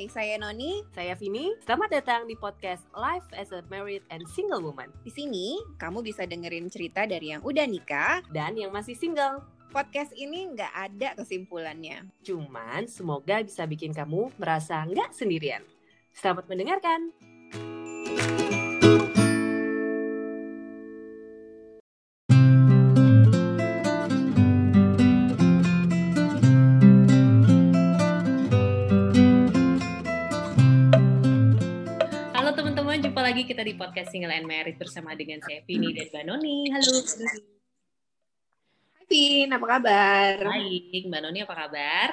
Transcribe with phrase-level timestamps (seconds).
[0.00, 0.80] Hai, saya Noni.
[0.96, 1.52] Saya Vini.
[1.60, 4.88] Selamat datang di podcast Life as a Married and Single Woman.
[5.04, 9.44] Di sini, kamu bisa dengerin cerita dari yang udah nikah dan yang masih single.
[9.68, 12.08] Podcast ini nggak ada kesimpulannya.
[12.24, 15.60] Cuman semoga bisa bikin kamu merasa nggak sendirian.
[16.16, 17.12] Selamat mendengarkan.
[34.20, 36.68] Single and Married bersama dengan saya Vini dan Mbak Noni.
[36.68, 36.92] Halo.
[39.00, 40.32] Hai Vin, apa kabar?
[40.44, 42.08] Baik, Mbak Noni apa kabar?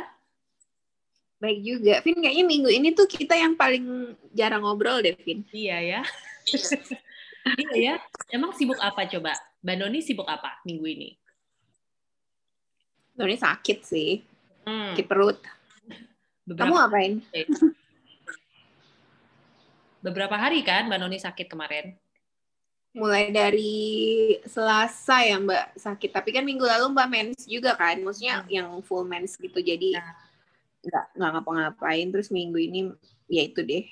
[1.44, 2.00] Baik juga.
[2.08, 5.44] Vin, kayaknya minggu ini tuh kita yang paling jarang ngobrol deh, Vin.
[5.52, 6.02] Iya ya.
[7.60, 7.96] iya ya.
[8.32, 9.36] Emang sibuk apa coba?
[9.60, 11.12] Mbak Noni sibuk apa minggu ini?
[13.20, 14.24] Noni sakit sih.
[14.64, 14.96] Hmm.
[14.96, 15.44] Sakit perut.
[16.48, 16.72] Beberapa...
[16.72, 17.20] Kamu ngapain?
[20.08, 21.92] beberapa hari kan Mbak Noni sakit kemarin?
[22.96, 23.76] Mulai dari
[24.48, 28.50] Selasa ya Mbak sakit, tapi kan minggu lalu Mbak mens juga kan, maksudnya hmm.
[28.50, 30.16] yang full mens gitu, jadi nah.
[30.88, 32.08] nggak nggak ngapa-ngapain.
[32.10, 32.80] Terus minggu ini
[33.28, 33.84] ya itu deh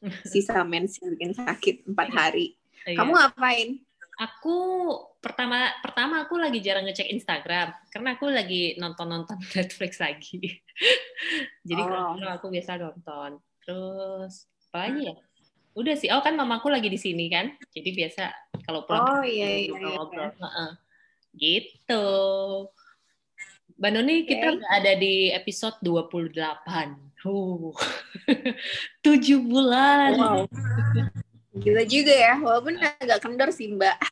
[0.30, 2.16] sisa mens yang bikin sakit empat iya.
[2.16, 2.46] hari.
[2.84, 2.96] Iya.
[3.00, 3.68] Kamu ngapain?
[4.20, 4.56] Aku
[5.20, 10.60] pertama pertama aku lagi jarang ngecek Instagram karena aku lagi nonton nonton Netflix lagi.
[11.68, 12.16] Jadi oh.
[12.20, 13.40] kalau aku biasa nonton.
[13.64, 15.16] Terus apa lagi ya?
[15.80, 16.12] Udah sih.
[16.12, 17.56] Oh kan mamaku lagi di sini kan.
[17.72, 18.28] Jadi biasa
[18.68, 20.28] kalau pulang oh, iya, iya, ngobrol.
[20.28, 20.44] Iya.
[20.44, 20.70] Uh-uh.
[21.32, 22.04] Gitu.
[23.80, 24.36] Mbak Noni, okay.
[24.36, 26.36] kita ada di episode 28.
[27.24, 27.72] Uh.
[29.00, 30.20] 7 bulan.
[30.20, 30.44] Wow.
[31.56, 33.96] Gila juga ya, walaupun agak kendor sih Mbak.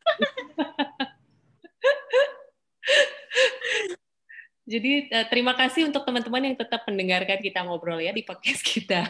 [4.69, 9.09] Jadi uh, terima kasih untuk teman-teman yang tetap mendengarkan kita ngobrol ya di podcast kita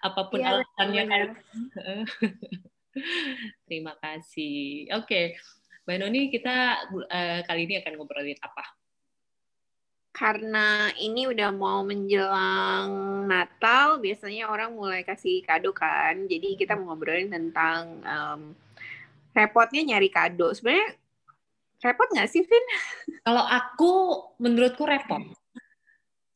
[0.00, 1.28] apa pun ya, alasannya kan.
[3.68, 4.90] Terima kasih.
[4.96, 5.24] Oke, okay.
[5.86, 6.56] Mbak Noni, kita
[6.90, 8.64] uh, kali ini akan ngobrolin apa?
[10.10, 12.90] Karena ini udah mau menjelang
[13.30, 16.26] Natal, biasanya orang mulai kasih kado kan.
[16.26, 18.40] Jadi kita mau ngobrolin tentang um,
[19.32, 20.50] repotnya nyari kado.
[20.50, 20.98] Sebenarnya
[21.80, 22.64] repot nggak sih, Vin?
[23.22, 23.92] Kalau aku,
[24.42, 25.39] menurutku repot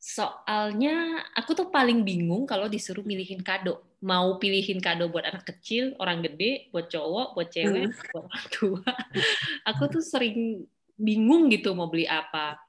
[0.05, 3.81] Soalnya aku tuh paling bingung kalau disuruh milihin kado.
[4.05, 8.13] Mau pilihin kado buat anak kecil, orang gede, buat cowok, buat cewek, hmm.
[8.13, 8.85] buat orang tua.
[9.73, 10.61] Aku tuh sering
[10.93, 12.61] bingung gitu mau beli apa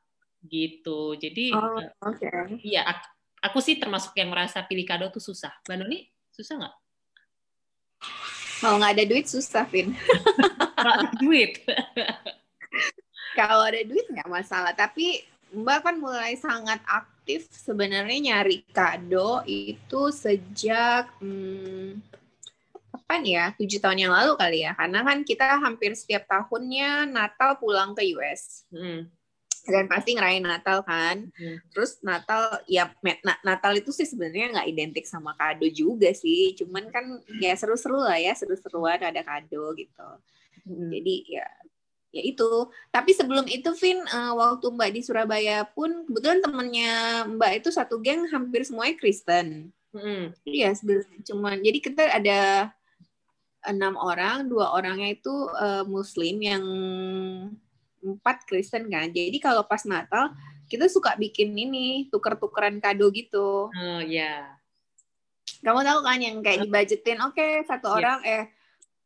[0.49, 1.13] gitu.
[1.21, 1.77] Jadi oh,
[2.09, 2.57] okay.
[2.65, 3.07] iya aku,
[3.45, 5.53] aku sih termasuk yang merasa pilih kado tuh susah.
[5.69, 6.75] Mbak Noni susah nggak?
[8.65, 9.93] Kalau nggak ada duit susah, Vin.
[10.81, 11.61] Kalau ada duit.
[13.39, 15.21] Kalau ada duit nggak masalah, tapi
[15.53, 21.99] Mbak kan mulai sangat aktif aktif sebenarnya nyari kado itu sejak hmm,
[22.95, 27.59] kapan ya tujuh tahun yang lalu kali ya karena kan kita hampir setiap tahunnya Natal
[27.59, 29.11] pulang ke US hmm.
[29.67, 31.67] dan pasti ngerayain Natal kan hmm.
[31.75, 32.95] terus Natal ya
[33.43, 37.11] Natal itu sih sebenarnya nggak identik sama kado juga sih cuman kan
[37.43, 40.11] ya seru-seru lah ya seru-seruan ada kado gitu
[40.63, 40.95] hmm.
[40.95, 41.47] jadi ya
[42.17, 42.49] ya itu
[42.89, 46.93] tapi sebelum itu Vin uh, waktu Mbak di Surabaya pun kebetulan temennya
[47.29, 50.33] Mbak itu satu geng hampir semuanya Kristen hmm.
[50.49, 52.41] iya sebenarnya cuman jadi kita ada
[53.69, 56.65] enam orang dua orangnya itu uh, Muslim yang
[58.01, 60.33] empat Kristen kan jadi kalau pas Natal
[60.73, 64.41] kita suka bikin ini tuker-tukeran kado gitu oh ya yeah.
[65.61, 67.97] kamu tahu kan yang kayak dibajetin oke okay, satu yeah.
[68.01, 68.45] orang eh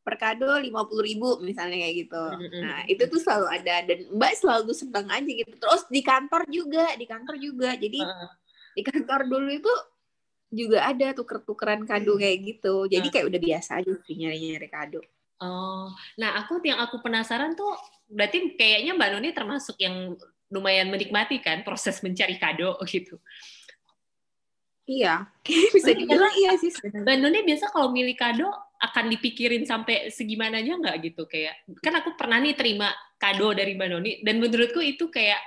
[0.00, 2.24] per kado lima puluh ribu misalnya kayak gitu.
[2.64, 5.52] Nah itu tuh selalu ada dan Mbak selalu senang aja gitu.
[5.60, 7.70] Terus di kantor juga, di kantor juga.
[7.76, 8.32] Jadi uh.
[8.72, 9.72] di kantor dulu itu
[10.50, 12.88] juga ada tuker-tukeran kado kayak gitu.
[12.88, 15.00] Jadi kayak udah biasa aja sih nyari-nyari kado.
[15.40, 15.88] Oh,
[16.20, 17.72] nah aku yang aku penasaran tuh
[18.12, 20.12] berarti kayaknya Mbak Noni termasuk yang
[20.52, 23.16] lumayan menikmati kan proses mencari kado gitu.
[24.90, 25.30] Iya,
[25.76, 26.74] bisa dibilang iya sih.
[26.82, 31.52] Mbak Noni biasa kalau milih kado akan dipikirin sampai segimananya nggak gitu kayak
[31.84, 32.88] kan aku pernah nih terima
[33.20, 35.40] kado dari Mbak Noni dan menurutku itu kayak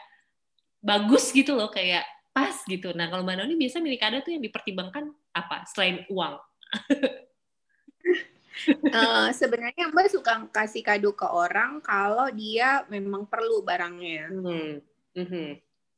[0.77, 2.93] bagus gitu loh kayak pas gitu.
[2.93, 6.37] Nah kalau Mbak Noni biasa milih kado tuh yang dipertimbangkan apa selain uang?
[8.93, 14.29] uh, sebenarnya Mbak suka kasih kado ke orang kalau dia memang perlu barangnya.
[14.29, 14.73] Hmm.
[15.13, 15.49] Mm -hmm.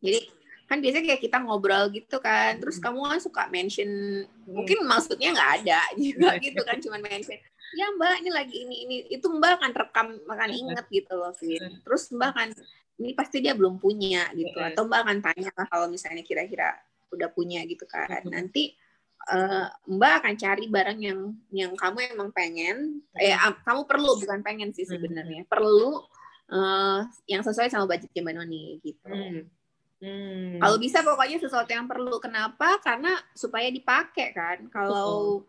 [0.04, 0.20] Jadi
[0.66, 2.58] kan biasanya kayak kita ngobrol gitu kan.
[2.58, 3.90] Terus kamu kan suka mention
[4.50, 7.38] mungkin maksudnya nggak ada juga gitu kan cuman mention
[7.76, 8.96] ya mbak ini lagi ini ini.
[9.14, 10.60] Itu mbak akan rekam akan hmm.
[10.62, 11.64] inget gitu loh Vin.
[11.86, 12.50] Terus mbak kan
[12.96, 14.58] ini pasti dia belum punya gitu.
[14.58, 16.74] Atau mbak akan tanya kalau misalnya kira-kira
[17.14, 18.26] udah punya gitu kan.
[18.28, 18.76] Nanti
[19.32, 21.20] uh, Mbak akan cari barang yang
[21.50, 23.34] yang kamu emang pengen, eh
[23.66, 26.04] kamu perlu bukan pengen sih sebenarnya, perlu
[26.52, 29.10] uh, yang sesuai sama budgetnya Mbak Noni gitu.
[29.10, 29.48] Hmm.
[30.04, 30.60] Hmm.
[30.60, 32.20] Kalau bisa pokoknya sesuatu yang perlu.
[32.20, 32.80] Kenapa?
[32.84, 34.58] Karena supaya dipakai kan.
[34.68, 35.44] Kalau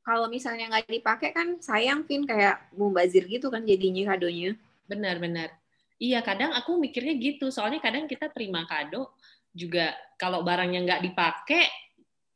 [0.00, 4.56] kalau misalnya nggak dipakai kan sayang pin kayak mubazir gitu kan jadinya kadonya.
[4.88, 5.52] Benar-benar.
[6.00, 7.52] Iya kadang aku mikirnya gitu.
[7.52, 9.12] Soalnya kadang kita terima kado
[9.52, 11.68] juga kalau barangnya nggak dipakai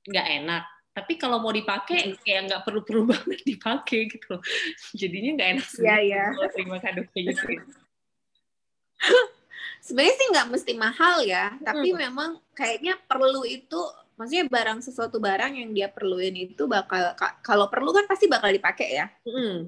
[0.04, 0.64] nggak enak.
[0.92, 4.36] Tapi kalau mau dipakai kayak nggak perlu-perlu banget dipakai gitu
[4.92, 6.28] Jadinya nggak enak sih yeah.
[6.36, 7.56] kalau terima kado kayak gitu.
[9.82, 11.98] Sebenarnya sih nggak mesti mahal ya, tapi hmm.
[12.06, 13.82] memang kayaknya perlu itu,
[14.14, 18.88] maksudnya barang sesuatu barang yang dia perluin itu bakal kalau perlu kan pasti bakal dipakai
[18.94, 19.10] ya.
[19.26, 19.66] Hmm.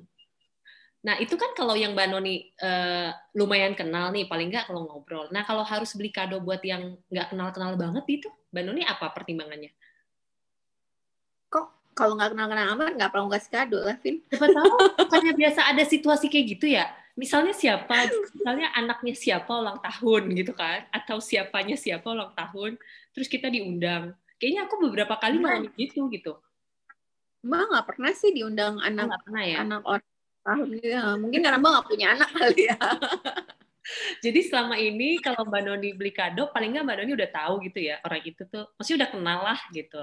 [1.02, 5.26] Nah itu kan kalau yang Mbak Noni uh, lumayan kenal nih, paling nggak kalau ngobrol.
[5.34, 9.75] Nah kalau harus beli kado buat yang nggak kenal-kenal banget itu, Mbak Noni apa pertimbangannya?
[11.50, 14.22] Kok kalau nggak kenal-kenal amat nggak perlu kasih kado lah, Vin?
[14.31, 16.87] Siapa tahu, bukannya biasa ada situasi kayak gitu ya?
[17.14, 22.75] Misalnya siapa misalnya anaknya siapa ulang tahun gitu kan atau siapanya siapa ulang tahun
[23.14, 24.14] terus kita diundang.
[24.43, 26.34] Kayaknya aku beberapa kali ngalamin gitu gitu.
[27.46, 29.56] Mbak nggak pernah sih diundang anak nggak pernah ya?
[29.62, 30.11] anak orang
[30.44, 31.02] tahun ya.
[31.16, 32.78] mungkin karena mbak nggak punya anak kali ya.
[34.25, 37.78] Jadi selama ini kalau mbak Noni beli kado paling nggak mbak Noni udah tahu gitu
[37.78, 38.66] ya orang itu tuh.
[38.75, 40.02] Pasti udah kenal lah gitu.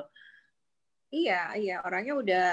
[1.12, 1.76] Iya iya.
[1.84, 2.48] Orangnya udah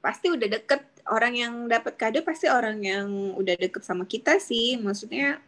[0.00, 0.82] pasti udah deket.
[1.06, 3.06] Orang yang dapat kado pasti orang yang
[3.38, 4.74] udah deket sama kita sih.
[4.74, 5.38] Maksudnya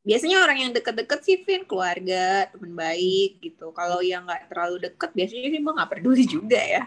[0.00, 1.68] biasanya orang yang deket-deket sih Vin.
[1.68, 3.68] Keluarga teman baik gitu.
[3.76, 6.82] Kalau yang nggak terlalu deket biasanya sih mbak nggak peduli juga ya.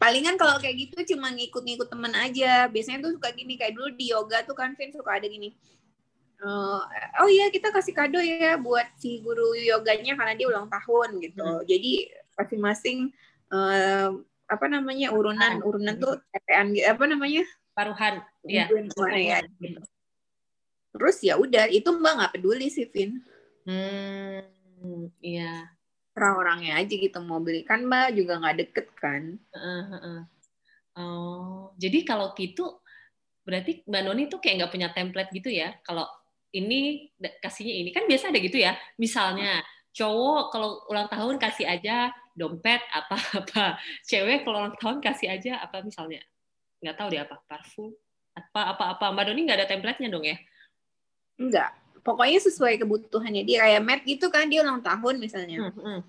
[0.00, 2.64] Palingan kalau kayak gitu cuma ngikut-ngikut teman aja.
[2.72, 5.52] Biasanya tuh suka gini kayak dulu di yoga tuh kan Vin suka ada gini.
[6.44, 6.80] Uh,
[7.24, 11.40] oh iya kita kasih kado ya buat si guru yoganya karena dia ulang tahun gitu.
[11.40, 11.64] Hmm.
[11.64, 12.98] jadi masing-masing
[13.54, 14.12] uh,
[14.44, 17.44] apa namanya urunan ah, urunan tuh tetean gitu apa namanya?
[17.74, 19.82] Paruhan ya, ya gitu.
[20.94, 23.18] terus ya udah itu mbak nggak peduli sih Vin.
[23.66, 24.44] Hmm
[25.18, 25.68] iya.
[26.14, 27.66] Orang-orangnya aja gitu mau beli.
[27.66, 29.34] Kan mbak juga nggak deket kan?
[29.50, 30.20] Uh, uh, uh.
[30.94, 32.78] oh jadi kalau gitu
[33.42, 35.74] berarti mbak Noni tuh kayak nggak punya template gitu ya?
[35.82, 36.06] Kalau
[36.54, 37.10] ini
[37.42, 37.90] kasihnya ini.
[37.90, 38.78] Kan biasa ada gitu ya?
[39.02, 43.64] Misalnya cowok kalau ulang tahun kasih aja dompet apa apa
[44.04, 46.20] cewek kalau ulang tahun kasih aja apa misalnya
[46.82, 47.94] nggak tahu deh apa parfum
[48.34, 50.36] apa apa apa mbak Doni nggak ada template-nya dong ya
[51.38, 51.70] Enggak.
[52.04, 53.64] Pokoknya sesuai kebutuhannya dia.
[53.64, 55.72] Kayak Matt gitu kan, dia ulang tahun misalnya.
[55.72, 56.00] Hmm, hmm.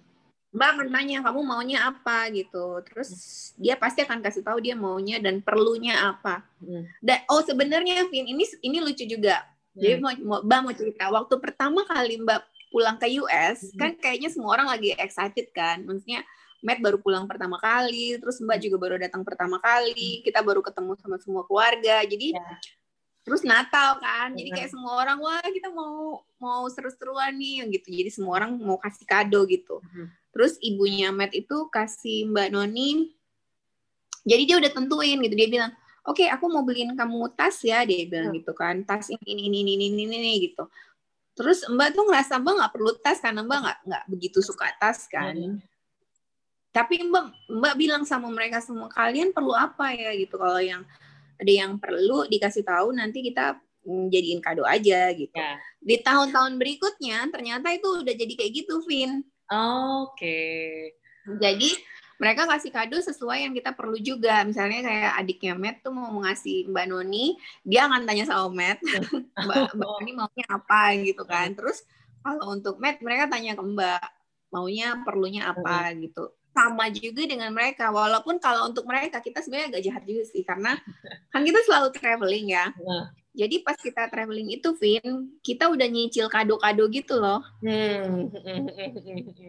[0.56, 2.84] Mbak akan tanya, kamu maunya apa gitu.
[2.84, 3.64] Terus hmm.
[3.64, 6.44] dia pasti akan kasih tahu dia maunya dan perlunya apa.
[6.60, 6.84] Hmm.
[7.00, 9.44] Dan, oh sebenarnya Vin, ini ini lucu juga.
[9.76, 9.82] Hmm.
[9.82, 12.40] Jadi mau, mau, Mbak mau cerita, waktu pertama kali Mbak
[12.74, 13.80] pulang ke US hmm.
[13.80, 16.26] kan kayaknya semua orang lagi excited kan maksudnya
[16.66, 20.22] Matt baru pulang pertama kali terus Mbak juga baru datang pertama kali hmm.
[20.26, 22.58] kita baru ketemu sama semua keluarga jadi yeah.
[23.22, 28.10] terus Natal kan jadi kayak semua orang wah kita mau mau seru-seruan nih gitu jadi
[28.10, 30.10] semua orang mau kasih kado gitu hmm.
[30.34, 33.14] terus ibunya Matt itu kasih Mbak Noni
[34.26, 35.72] jadi dia udah tentuin gitu dia bilang
[36.06, 38.42] oke okay, aku mau beliin kamu tas ya dia bilang hmm.
[38.42, 40.66] gitu kan tas ini ini ini ini ini, ini gitu
[41.36, 45.06] Terus Mbak tuh ngerasa Mbak nggak perlu tas karena Mbak nggak nggak begitu suka tas
[45.12, 45.36] kan.
[45.36, 45.60] Hmm.
[46.72, 50.40] Tapi Mbak Mbak bilang sama mereka semua kalian perlu apa ya gitu.
[50.40, 50.88] Kalau yang
[51.36, 55.36] ada yang perlu dikasih tahu nanti kita jadiin kado aja gitu.
[55.36, 55.60] Yeah.
[55.84, 59.22] Di tahun-tahun berikutnya ternyata itu udah jadi kayak gitu, Vin.
[59.52, 60.10] Oke.
[60.18, 60.74] Okay.
[61.38, 61.70] Jadi
[62.16, 64.44] mereka kasih kado sesuai yang kita perlu juga.
[64.48, 67.36] Misalnya kayak adiknya Matt tuh mau ngasih Mbak Noni,
[67.68, 68.80] dia akan tanya sama Matt,
[69.46, 71.52] Mbak, Mbak Noni maunya apa gitu kan.
[71.54, 71.84] Terus
[72.24, 74.04] kalau untuk Matt, mereka tanya ke Mbak,
[74.50, 76.32] maunya perlunya apa gitu.
[76.56, 80.80] Sama juga dengan mereka, walaupun kalau untuk mereka kita sebenarnya agak jahat juga sih, karena
[81.28, 82.72] kan kita selalu traveling ya.
[83.36, 87.44] Jadi pas kita traveling itu, Vin, kita udah nyicil kado-kado gitu loh.
[87.60, 88.32] Hmm.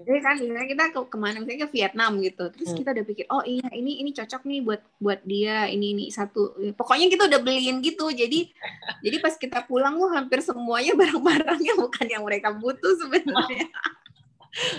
[0.02, 2.78] Jadi kan misalnya kita ke ke mana, misalnya ke Vietnam gitu, terus hmm.
[2.82, 6.58] kita udah pikir, oh iya ini ini cocok nih buat buat dia, ini ini satu.
[6.74, 8.10] Pokoknya kita udah beliin gitu.
[8.10, 8.50] Jadi
[9.06, 13.70] jadi pas kita pulang, tuh hampir semuanya barang-barangnya bukan yang mereka butuh sebenarnya.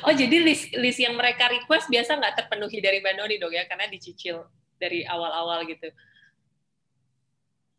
[0.03, 3.87] Oh jadi list list yang mereka request biasa nggak terpenuhi dari Bandoni dong ya, karena
[3.87, 4.43] dicicil
[4.77, 5.89] dari awal-awal gitu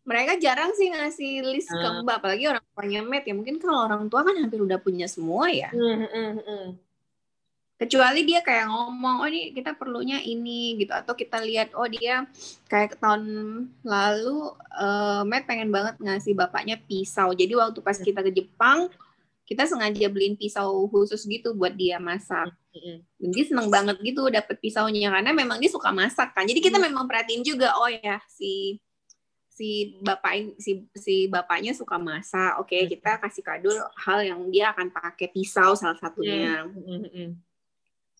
[0.08, 2.00] mereka jarang sih ngasih list ke ah.
[2.00, 5.52] mbak apalagi orang tuanya met ya mungkin kalau orang tua kan hampir udah punya semua
[5.52, 6.66] ya mm, mm, mm.
[7.76, 12.24] kecuali dia kayak ngomong oh ini kita perlunya ini gitu atau kita lihat oh dia
[12.72, 13.22] kayak tahun
[13.84, 18.88] lalu uh, Matt pengen banget ngasih bapaknya pisau jadi waktu pas kita ke Jepang
[19.44, 22.52] kita sengaja beliin pisau khusus gitu buat dia masak.
[23.16, 26.44] Dan dia seneng banget gitu dapet pisaunya karena memang dia suka masak kan.
[26.44, 26.84] Jadi kita mm.
[26.84, 28.76] memang perhatiin juga oh ya si
[29.58, 32.62] si bapak si si bapaknya suka masak.
[32.62, 33.74] Oke, okay, kita kasih kado
[34.06, 36.62] hal yang dia akan pakai pisau salah satunya.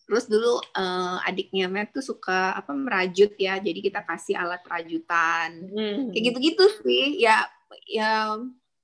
[0.09, 5.69] Terus dulu uh, adiknya Matt tuh suka apa merajut ya, jadi kita kasih alat rajutan.
[5.71, 6.11] Hmm.
[6.11, 7.23] Kayak gitu-gitu sih.
[7.23, 7.47] Ya
[7.87, 8.35] ya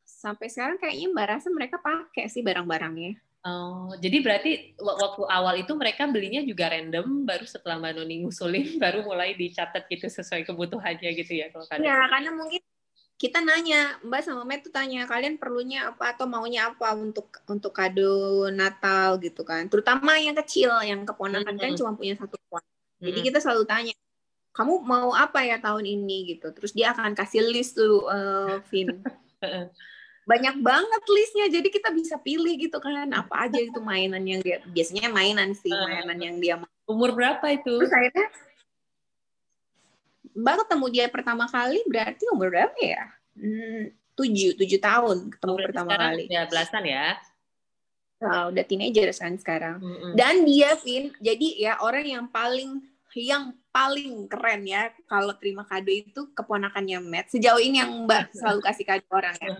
[0.05, 3.24] sampai sekarang kayaknya Mbak rasa mereka pakai sih barang-barangnya.
[3.45, 8.65] Oh, jadi berarti waktu awal itu mereka belinya juga random, baru setelah Mbak Noni ngusulin,
[8.83, 11.69] baru mulai dicatat gitu sesuai kebutuhannya gitu ya kalau.
[11.77, 12.57] Ya, karena mungkin
[13.21, 17.69] kita nanya Mbak sama Matt tuh tanya kalian perlunya apa atau maunya apa untuk untuk
[17.69, 19.21] kado Natal?
[19.21, 19.69] gitu kan.
[19.69, 21.63] Terutama yang kecil yang keponakan mm -hmm.
[21.69, 23.07] kan cuma punya satu keponakan mm -hmm.
[23.13, 23.93] jadi kita selalu tanya
[24.57, 26.33] kamu mau apa ya tahun ini?
[26.33, 26.49] gitu.
[26.49, 28.89] Terus dia akan kasih list tuh uh, Vin
[30.25, 34.57] banyak banget listnya jadi kita bisa pilih gitu kan apa aja itu mainan yang dia
[34.65, 38.29] biasanya mainan sih mainan yang dia mau umur berapa itu terus akhirnya
[40.35, 43.07] Mbak ketemu dia pertama kali berarti umur berapa ya?
[43.39, 46.27] Hmm, tujuh, tujuh tahun ketemu oh, pertama kali.
[46.27, 47.15] Ya belasan ya?
[48.19, 49.79] Nah, udah teenager kan sekarang.
[49.79, 50.11] Mm -hmm.
[50.19, 52.83] Dan dia, Vin, jadi ya orang yang paling
[53.15, 57.31] yang paling keren ya kalau terima kado itu keponakannya Matt.
[57.31, 59.55] Sejauh ini yang Mbak selalu kasih kado orang ya.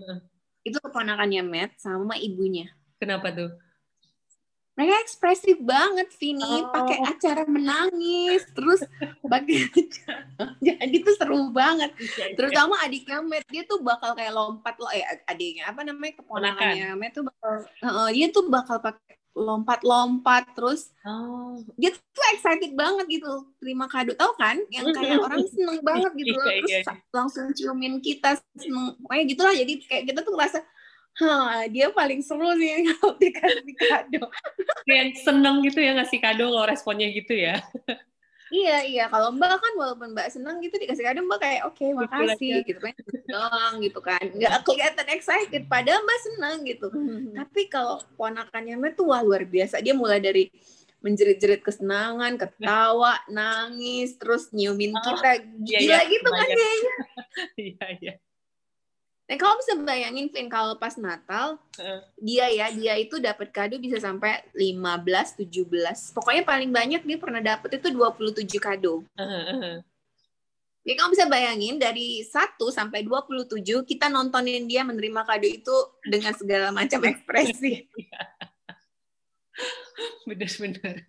[0.66, 2.66] Itu keponakannya Matt sama ibunya.
[2.98, 3.54] Kenapa tuh?
[4.76, 6.68] mereka ekspresif banget Vini oh.
[6.68, 8.84] pakai acara menangis terus
[9.24, 9.64] bagi
[10.66, 12.36] jadi itu seru banget iya, iya.
[12.36, 17.16] terutama adiknya Matt dia tuh bakal kayak lompat loh eh adiknya apa namanya keponakannya Matt
[17.16, 17.52] tuh bakal
[17.88, 21.60] uh, dia tuh bakal pakai lompat-lompat terus oh.
[21.76, 24.16] dia tuh excited banget gitu terima kado.
[24.16, 24.56] Tau kan?
[24.72, 26.48] Yang kayak orang seneng banget gitu loh.
[26.48, 28.96] Iya, terus langsung ciumin kita seneng.
[29.04, 29.52] Kayak gitulah.
[29.52, 30.58] Jadi kayak kita tuh ngerasa
[31.16, 32.68] Hah, dia paling seru sih
[33.00, 34.24] kalau dikasih kado.
[34.84, 37.60] Yang seneng gitu ya ngasih kado kalau responnya gitu ya.
[38.52, 39.04] iya iya.
[39.10, 42.80] Kalau Mbak kan walaupun Mbak seneng gitu dikasih kado Mbak kayak oke okay, makasih gitu
[42.82, 42.94] kan
[43.26, 44.22] doang gitu kan.
[44.22, 46.86] Nggak kelihatan excited padahal Mbak seneng gitu.
[46.92, 47.34] Hmm.
[47.34, 49.82] tapi kalau ponakannya Mbak tuh wah luar biasa.
[49.82, 50.50] Dia mulai dari
[51.04, 55.38] menjerit-jerit kesenangan ketawa nangis terus nyiumin oh, kita.
[55.62, 56.94] iya, gila iya, gitu kan kayaknya.
[57.56, 58.14] Iya iya
[59.26, 62.00] dan kamu bisa bayangin, Vin, kalau pas Natal, uh.
[62.14, 66.14] dia ya, dia itu dapat kado bisa sampai 15, 17.
[66.14, 69.02] Pokoknya paling banyak dia pernah dapat itu 27 kado.
[69.18, 69.76] Uh, uh,
[70.86, 76.30] Jadi kamu bisa bayangin dari 1 sampai 27 kita nontonin dia menerima kado itu dengan
[76.30, 77.90] segala macam ekspresi.
[80.30, 81.02] Bener-bener.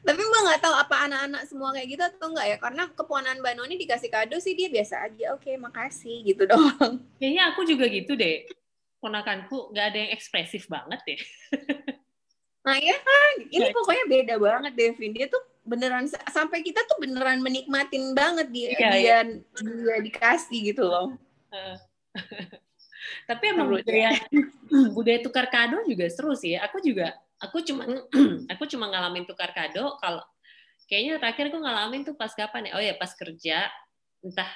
[0.00, 3.54] Tapi mbak nggak tahu apa anak-anak semua kayak gitu atau enggak ya karena keponakan mbak
[3.56, 5.36] Noni dikasih kado sih dia biasa aja.
[5.36, 7.04] Oke makasih gitu doang.
[7.20, 8.48] Kayaknya aku juga gitu deh.
[9.00, 11.20] Ponakanku nggak ada yang ekspresif banget deh.
[12.60, 13.32] Nah ya kan?
[13.48, 15.16] Ini pokoknya beda banget Devin.
[15.16, 19.18] Dia tuh beneran sampai kita tuh beneran menikmatin banget dia iya, dia, iya.
[19.24, 21.16] dia dikasih gitu loh.
[23.28, 24.12] Tapi emang budaya
[24.92, 26.52] budaya tukar kado juga seru sih.
[26.60, 27.84] Aku juga aku cuma
[28.52, 30.22] aku cuma ngalamin tukar kado kalau
[30.86, 32.72] kayaknya terakhir aku ngalamin tuh pas kapan ya?
[32.76, 33.66] Oh ya pas kerja.
[34.20, 34.50] Entah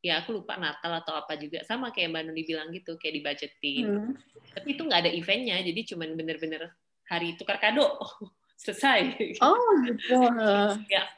[0.00, 1.64] ya aku lupa Natal atau apa juga.
[1.64, 4.12] Sama kayak Mbak Nuni bilang gitu kayak dibajetin hmm.
[4.52, 6.76] tapi itu nggak ada eventnya jadi cuma bener-bener
[7.08, 7.96] hari tukar kado.
[8.60, 9.16] Selesai.
[9.40, 9.56] Oh
[9.88, 10.20] gitu.
[10.92, 11.08] Ya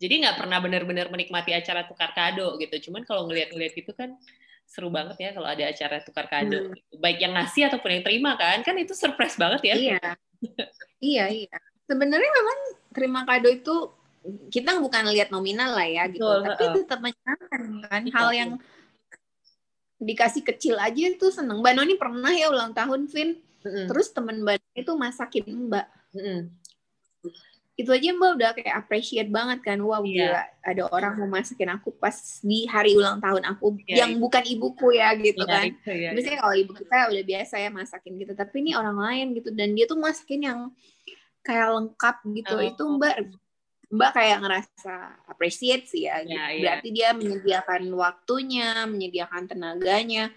[0.00, 4.16] jadi nggak pernah bener-bener menikmati acara tukar kado gitu cuman kalau ngeliat-ngeliat gitu kan
[4.70, 6.70] seru banget ya kalau ada acara tukar kado.
[6.70, 7.02] Hmm.
[7.02, 9.74] Baik yang ngasih ataupun yang terima kan, kan itu surprise banget ya.
[9.74, 10.00] Iya,
[11.02, 11.56] iya, iya.
[11.90, 12.58] Sebenarnya memang
[12.94, 13.90] terima kado itu
[14.54, 16.72] kita bukan lihat nominal lah ya gitu, Betul, tapi uh.
[16.78, 18.02] tetap menyenangkan kan.
[18.14, 18.50] Hal yang
[19.98, 21.58] dikasih kecil aja itu seneng.
[21.66, 23.42] Mbak Noni pernah ya ulang tahun, Vin.
[23.60, 23.86] Mm -hmm.
[23.90, 25.86] Terus temen Mbak itu masakin Mbak.
[26.14, 26.59] Mm -hmm
[27.80, 30.28] itu aja mbak udah kayak appreciate banget kan wow yeah.
[30.28, 32.12] gila ada orang mau masakin aku pas
[32.44, 36.12] di hari ulang tahun aku yeah, yang bukan ibuku ya gitu yeah, kan itu, yeah,
[36.12, 36.42] biasanya yeah.
[36.44, 39.88] kalau ibu kita udah biasa ya masakin gitu tapi ini orang lain gitu dan dia
[39.88, 40.58] tuh masakin yang
[41.40, 42.68] kayak lengkap gitu oh.
[42.68, 43.14] itu mbak
[43.90, 44.94] mbak kayak ngerasa
[45.26, 46.36] appreciate sih ya gitu.
[46.36, 46.60] yeah.
[46.60, 50.28] berarti dia menyediakan waktunya menyediakan tenaganya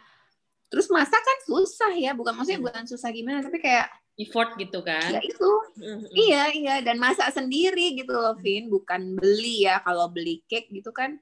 [0.72, 5.18] terus masak kan susah ya bukan maksudnya bukan susah gimana tapi kayak effort gitu kan?
[5.18, 5.52] Ya itu.
[5.74, 6.10] Mm-hmm.
[6.14, 8.70] iya iya dan masak sendiri gitu loh Vin.
[8.70, 11.18] Bukan beli ya kalau beli cake gitu kan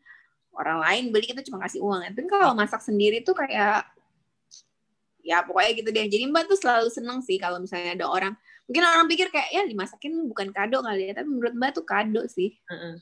[0.51, 2.03] orang lain beli kita cuma kasih uang.
[2.11, 3.87] Tapi kalau masak sendiri tuh kayak
[5.23, 6.05] ya pokoknya gitu deh.
[6.11, 8.33] Jadi mbak tuh selalu seneng sih kalau misalnya ada orang.
[8.67, 11.13] Mungkin orang pikir kayak ya dimasakin bukan kado kali ya.
[11.15, 12.55] Tapi menurut mbak tuh kado sih.
[12.67, 12.99] Uh-uh.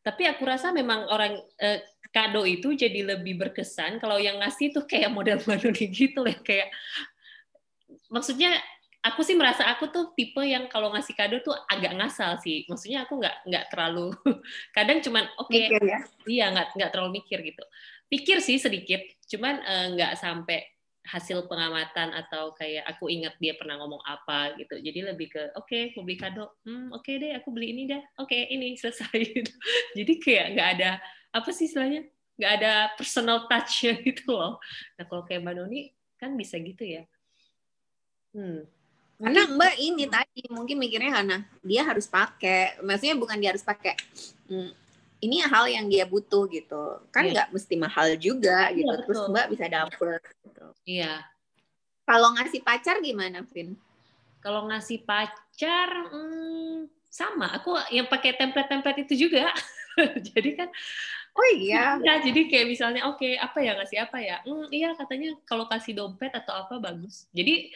[0.00, 4.88] tapi aku rasa memang orang eh, kado itu jadi lebih berkesan kalau yang ngasih tuh
[4.88, 6.72] kayak model Manoni gitu lah kayak
[8.10, 8.58] maksudnya
[9.00, 12.68] aku sih merasa aku tuh tipe yang kalau ngasih kado tuh agak ngasal sih.
[12.68, 14.12] Maksudnya aku nggak nggak terlalu
[14.76, 16.00] kadang cuman oke okay, ya?
[16.28, 17.64] iya nggak nggak terlalu mikir gitu.
[18.12, 20.60] Pikir sih sedikit cuman uh, nggak sampai
[21.00, 24.76] hasil pengamatan atau kayak aku ingat dia pernah ngomong apa gitu.
[24.76, 26.60] Jadi lebih ke oke okay, mau beli kado?
[26.68, 29.52] Hmm, oke okay deh aku beli ini deh oke okay, ini selesai gitu.
[29.96, 30.90] jadi kayak nggak ada
[31.32, 32.04] apa sih istilahnya?
[32.36, 34.60] Nggak ada personal touch-nya gitu loh.
[35.00, 35.88] Nah kalau kayak mbak Noni
[36.20, 37.08] kan bisa gitu ya.
[38.36, 38.68] Hmm.
[39.20, 43.92] Karena mbak ini tadi mungkin mikirnya karena dia harus pakai maksudnya bukan dia harus pakai
[44.48, 44.72] hmm,
[45.20, 47.32] ini hal yang dia butuh gitu kan iya.
[47.36, 47.54] nggak yeah.
[47.54, 51.16] mesti mahal juga gitu yeah, terus mbak bisa dapet gitu iya yeah.
[52.08, 53.76] kalau ngasih pacar gimana Vin
[54.40, 59.52] kalau ngasih pacar hmm, sama aku yang pakai template-template itu juga
[60.32, 60.70] jadi kan
[61.30, 61.94] Oh iya.
[62.02, 64.42] Ya, jadi kayak misalnya oke okay, apa ya ngasih apa ya?
[64.42, 67.30] Hmm, iya katanya kalau kasih dompet atau apa bagus.
[67.30, 67.70] Jadi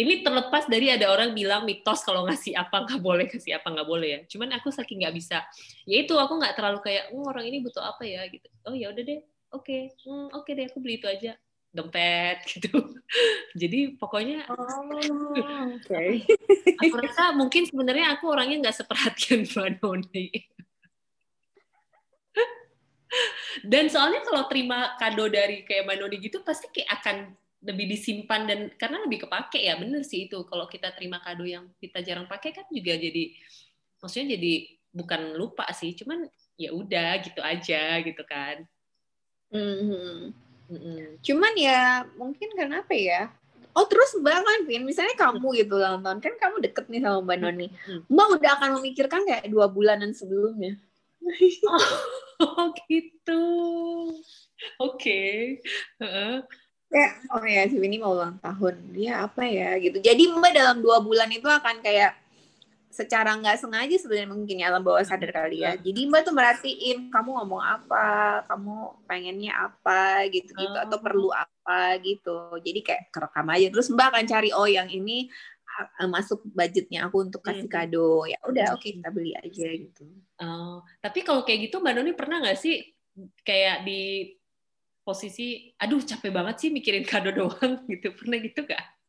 [0.00, 3.88] ini terlepas dari ada orang bilang mitos kalau ngasih apa nggak boleh kasih apa nggak
[3.88, 4.20] boleh ya.
[4.24, 5.44] Cuman aku saking nggak bisa,
[5.84, 8.48] ya itu aku nggak terlalu kayak oh, orang ini butuh apa ya gitu.
[8.64, 9.20] Oh ya udah deh,
[9.52, 9.92] oke, okay.
[10.08, 11.36] hmm, oke okay deh aku beli itu aja
[11.70, 12.96] dompet gitu.
[13.54, 14.58] Jadi pokoknya oh,
[15.78, 16.24] okay.
[16.78, 20.30] aku rasa mungkin sebenarnya aku orangnya nggak seperhatian Mbak.
[23.66, 27.16] Dan soalnya kalau terima kado dari kayak Mbak Noni gitu pasti kayak akan
[27.60, 31.68] lebih disimpan dan karena lebih kepake ya bener sih itu kalau kita terima kado yang
[31.76, 33.36] kita jarang pakai kan juga jadi
[34.00, 34.52] maksudnya jadi
[34.90, 36.24] bukan lupa sih cuman
[36.56, 38.64] ya udah gitu aja gitu kan
[39.52, 40.32] mm-hmm.
[40.72, 41.00] Mm-hmm.
[41.20, 43.28] cuman ya mungkin karena apa ya
[43.76, 47.20] oh terus mbak kan Vin misalnya kamu gitu ulang tahun kan kamu deket nih sama
[47.20, 48.08] mbak Noni mm-hmm.
[48.08, 50.80] mbak udah akan memikirkan kayak dua bulanan sebelumnya
[52.40, 53.44] oh gitu
[54.80, 55.60] oke okay.
[56.00, 56.40] uh-uh
[56.90, 58.74] kayak oh ya si ini mau ulang tahun.
[58.90, 59.78] Dia apa ya?
[59.78, 60.02] Gitu.
[60.02, 62.18] Jadi mbak dalam dua bulan itu akan kayak
[62.90, 65.78] secara nggak sengaja sebenarnya mungkin ya alam bawah sadar kali ya.
[65.78, 68.42] Jadi mbak tuh merhatiin kamu ngomong apa?
[68.50, 70.26] Kamu pengennya apa?
[70.26, 70.76] Gitu gitu.
[70.76, 71.02] Atau oh.
[71.02, 71.96] perlu apa?
[72.02, 72.36] Gitu.
[72.58, 73.66] Jadi kayak kerekam aja.
[73.70, 75.30] Terus mbak akan cari oh yang ini
[76.10, 78.26] masuk budgetnya aku untuk kasih kado.
[78.26, 80.04] Ya udah oke okay, kita beli aja gitu.
[80.40, 82.80] Oh, tapi kalau kayak gitu Mbak Doni pernah nggak sih
[83.44, 84.32] kayak di
[85.00, 88.12] posisi aduh capek banget sih mikirin kado doang gitu.
[88.14, 89.00] Pernah gitu gak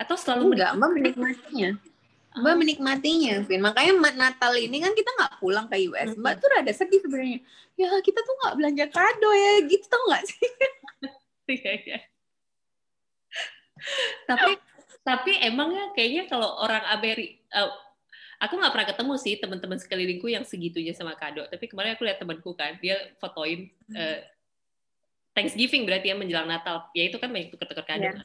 [0.00, 1.70] atau selalu enggak mbak menikmatinya.
[2.30, 2.58] Mbak oh.
[2.58, 3.60] menikmatinya Vin.
[3.60, 7.44] Makanya Natal ini kan kita nggak pulang ke US mbak tuh rada sedih sebenarnya.
[7.76, 10.48] Ya kita tuh nggak belanja kado ya gitu tau nggak sih?
[11.50, 11.98] Iya, iya.
[14.22, 14.54] tapi
[15.02, 17.74] tapi emangnya kayaknya kalau orang Amerika uh,
[18.38, 21.42] aku nggak pernah ketemu sih teman-teman sekelilingku yang segitunya sama kado.
[21.50, 23.66] Tapi kemarin aku lihat temanku kan dia fotoin
[23.98, 24.22] uh,
[25.40, 26.92] Thanksgiving berarti ya menjelang Natal.
[26.92, 28.04] Ya itu kan banyak tuker-tuker kado.
[28.12, 28.20] Yeah.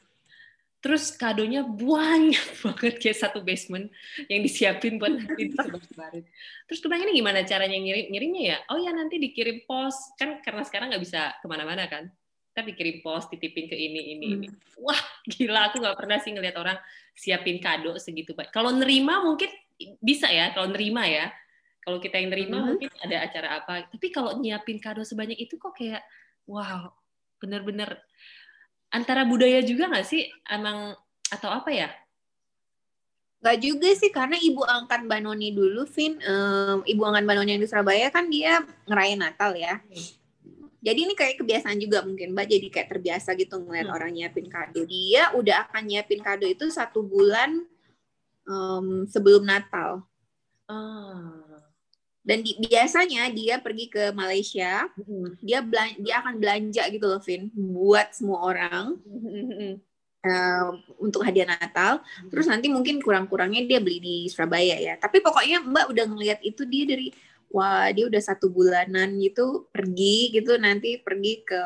[0.84, 3.88] Terus kadonya banyak banget kayak satu basement
[4.28, 6.24] yang disiapin buat nanti disebar-sebarin.
[6.68, 8.58] Terus kebayang ini gimana caranya ngirim ngirimnya ya?
[8.68, 12.12] Oh ya nanti dikirim pos kan karena sekarang nggak bisa ke mana-mana kan.
[12.52, 14.36] Kita dikirim pos, titipin ke ini ini hmm.
[14.36, 14.48] ini.
[14.84, 16.76] Wah gila aku nggak pernah sih ngeliat orang
[17.16, 18.52] siapin kado segitu banyak.
[18.52, 19.48] Kalau nerima mungkin
[20.04, 20.52] bisa ya.
[20.52, 21.32] Kalau nerima ya.
[21.80, 22.66] Kalau kita yang nerima hmm.
[22.68, 23.88] mungkin ada acara apa.
[23.88, 26.04] Tapi kalau nyiapin kado sebanyak itu kok kayak
[26.46, 26.94] wow
[27.40, 28.00] bener-bener
[28.90, 30.94] antara budaya juga nggak sih emang
[31.30, 31.88] atau apa ya
[33.36, 37.50] Gak juga sih karena ibu angkat Mbak Noni dulu, Vin, um, ibu angkat Mbak Noni
[37.54, 39.78] yang di Surabaya kan dia ngerayain Natal ya.
[39.78, 40.08] Hmm.
[40.82, 43.94] Jadi ini kayak kebiasaan juga mungkin Mbak jadi kayak terbiasa gitu ngeliat hmm.
[43.94, 44.82] orang nyiapin kado.
[44.88, 47.62] Dia udah akan nyiapin kado itu satu bulan
[48.50, 50.02] um, sebelum Natal.
[50.66, 51.45] Oh
[52.26, 55.26] dan di, biasanya dia pergi ke Malaysia mm-hmm.
[55.46, 59.72] dia belan, dia akan belanja gitu loh Vin buat semua orang mm-hmm.
[60.26, 62.28] uh, untuk hadiah Natal mm-hmm.
[62.34, 66.66] terus nanti mungkin kurang-kurangnya dia beli di Surabaya ya tapi pokoknya Mbak udah ngeliat itu
[66.66, 67.14] dia dari
[67.54, 71.62] wah dia udah satu bulanan gitu pergi gitu nanti pergi ke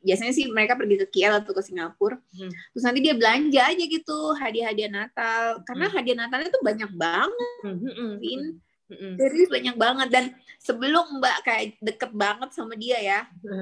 [0.00, 2.72] biasanya sih mereka pergi ke KL atau ke Singapura hmm.
[2.72, 5.94] terus nanti dia belanja aja gitu hadiah-hadiah Natal karena hmm.
[5.94, 8.16] hadiah Natalnya tuh banyak banget hmm.
[8.16, 8.42] Vin
[8.90, 9.12] Mm-hmm.
[9.22, 10.24] Jadi banyak banget dan
[10.58, 13.20] sebelum Mbak kayak deket banget sama dia ya,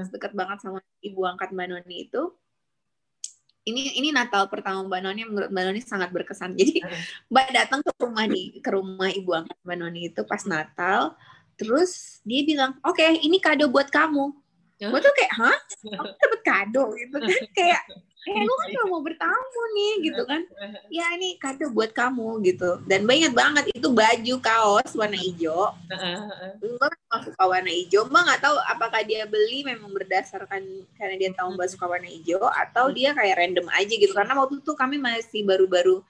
[0.09, 2.33] deket banget sama ibu angkat Mbak Noni itu,
[3.69, 6.57] ini ini Natal pertama Mbak Noni menurut Mbak Noni sangat berkesan.
[6.57, 6.81] Jadi
[7.29, 11.13] Mbak datang ke rumah di ke rumah ibu angkat Mbak Noni itu pas Natal,
[11.61, 14.33] terus dia bilang, oke okay, ini kado buat kamu.
[14.79, 15.59] Gue tuh kayak, hah?
[15.91, 17.29] Aku dapet kado gitu kan?
[17.59, 17.83] kayak
[18.27, 20.43] eh lu kan cuma mau bertamu nih gitu kan.
[20.99, 22.83] Ya ini kado buat kamu gitu.
[22.85, 25.71] Dan banyak banget itu baju kaos warna hijau.
[26.59, 28.03] Mbak nggak suka warna hijau.
[28.11, 30.63] Mbak nggak tahu apakah dia beli memang berdasarkan
[30.99, 34.13] karena dia tahu mbak suka warna hijau atau dia kayak random aja gitu.
[34.13, 36.03] Karena waktu itu kami masih baru-baru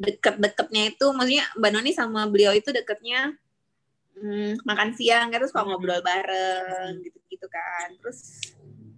[0.00, 3.36] deket-deketnya itu maksudnya mbak Noni sama beliau itu deketnya
[4.16, 7.92] hmm, makan siang kan terus kalau ngobrol bareng gitu-gitu kan.
[8.00, 8.50] Terus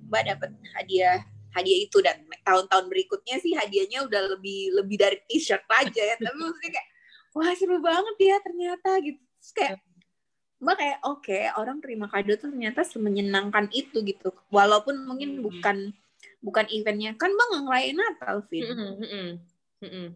[0.06, 5.62] mbak dapat hadiah hadiah itu dan tahun-tahun berikutnya sih hadiahnya udah lebih lebih dari t-shirt
[5.70, 6.16] aja ya.
[6.18, 6.88] Tapi maksudnya kayak
[7.32, 9.20] wah seru banget ya ternyata gitu.
[9.38, 9.74] Terus kayak
[10.58, 14.34] mbak kayak oke okay, orang terima kado tuh ternyata semenyenangkan itu gitu.
[14.50, 15.44] Walaupun mungkin hmm.
[15.46, 15.76] bukan
[16.42, 17.14] bukan eventnya.
[17.14, 18.66] Kan bang ngelain Natal Vin.
[18.66, 18.94] Mm
[19.86, 20.08] -hmm.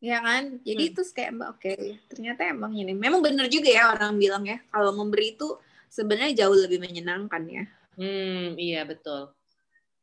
[0.00, 0.62] ya kan?
[0.64, 0.90] Jadi mm.
[0.96, 2.96] itu kayak mbak oke okay, ternyata emang ini.
[2.96, 5.60] Memang benar juga ya orang bilang ya kalau memberi itu
[5.92, 7.64] sebenarnya jauh lebih menyenangkan ya.
[7.96, 9.35] Hmm iya betul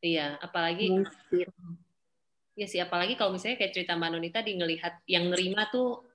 [0.04, 1.48] Iya, apalagi Mungkin.
[2.54, 6.06] Ya sih, apalagi kalau misalnya kayak cerita Mbak Nonita di ngelihat yang nerima tuh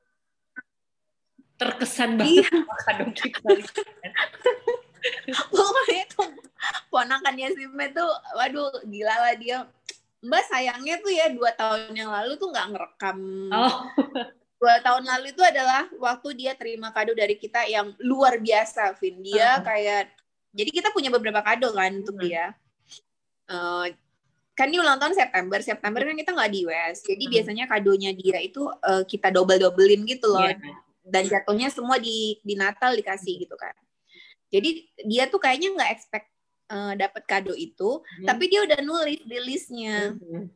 [1.59, 2.63] terkesan banget iya.
[2.87, 3.51] kado kita.
[5.51, 6.23] Pokoknya itu
[6.93, 8.07] ponakannya si Me tuh,
[8.39, 9.67] waduh gila lah dia.
[10.23, 13.19] Mbak sayangnya tuh ya dua tahun yang lalu tuh nggak ngerekam.
[13.51, 13.75] Oh.
[14.63, 19.23] Dua tahun lalu itu adalah waktu dia terima kado dari kita yang luar biasa, Vin.
[19.23, 19.67] Dia uh -huh.
[19.67, 20.15] kayak,
[20.55, 22.27] jadi kita punya beberapa kado kan untuk uh -huh.
[22.27, 22.45] dia
[23.49, 23.87] uh,
[24.59, 27.33] kan dia ulang tahun September September kan kita nggak di US jadi hmm.
[27.33, 30.59] biasanya kadonya dia itu uh, kita double dobelin gitu loh yeah.
[31.07, 33.75] dan jatuhnya semua di di Natal dikasih gitu kan
[34.51, 36.27] jadi dia tuh kayaknya nggak expect
[36.75, 38.27] uh, dapat kado itu hmm.
[38.27, 40.51] tapi dia udah nulis di listnya hmm.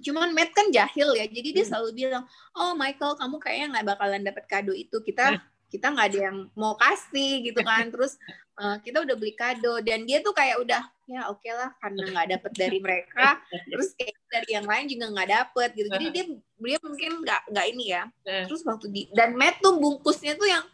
[0.00, 1.70] cuman Matt kan jahil ya jadi dia hmm.
[1.70, 2.24] selalu bilang
[2.56, 5.36] oh Michael kamu kayaknya nggak bakalan dapat kado itu kita
[5.68, 7.92] kita nggak ada yang mau kasih gitu kan.
[7.92, 8.16] Terus
[8.56, 9.80] uh, kita udah beli kado.
[9.84, 13.96] Dan dia tuh kayak udah ya oke okay lah karena nggak dapet dari mereka terus
[13.96, 15.88] kayak dari yang lain juga nggak dapet gitu.
[15.88, 18.02] Jadi dia dia mungkin nggak nggak ini ya.
[18.24, 20.64] Terus waktu di dan Matt tuh bungkusnya tuh yang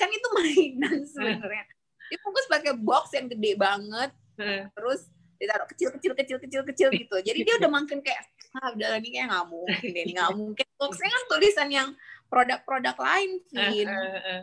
[0.00, 1.64] kan itu mainan sebenarnya.
[2.08, 4.10] Dia bungkus pakai box yang gede banget
[4.72, 7.16] terus ditaruh kecil kecil kecil kecil kecil gitu.
[7.20, 8.24] Jadi dia udah makin kayak
[8.64, 10.66] ah udah ini kayak nggak mungkin ini nggak mungkin.
[10.80, 11.88] Boxnya kan tulisan yang
[12.28, 13.88] produk-produk lain, Vin.
[13.88, 14.42] Uh, uh, uh.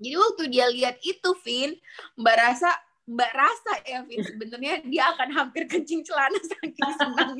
[0.00, 1.76] Jadi waktu dia lihat itu, Vin,
[2.16, 2.70] Mbak rasa
[3.10, 7.34] Mbak rasa ya, Vin, sebenarnya dia akan hampir kencing celana saking senang.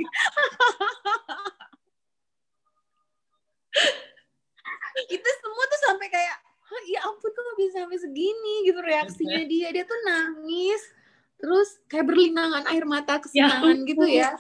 [5.07, 6.37] itu semua tuh sampai kayak,
[6.91, 9.71] ya ampun kok bisa sampai segini gitu reaksinya dia.
[9.71, 10.83] Dia tuh nangis,
[11.39, 14.31] terus kayak berlinangan air mata kesenangan ya, gitu ya.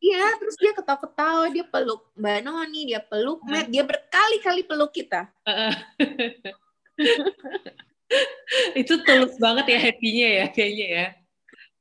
[0.00, 5.28] Iya, terus dia ketawa-ketawa, dia peluk Mbak Noni, dia peluk Matt, dia berkali-kali peluk kita.
[8.80, 11.06] itu tulus banget ya happy-nya ya kayaknya ya.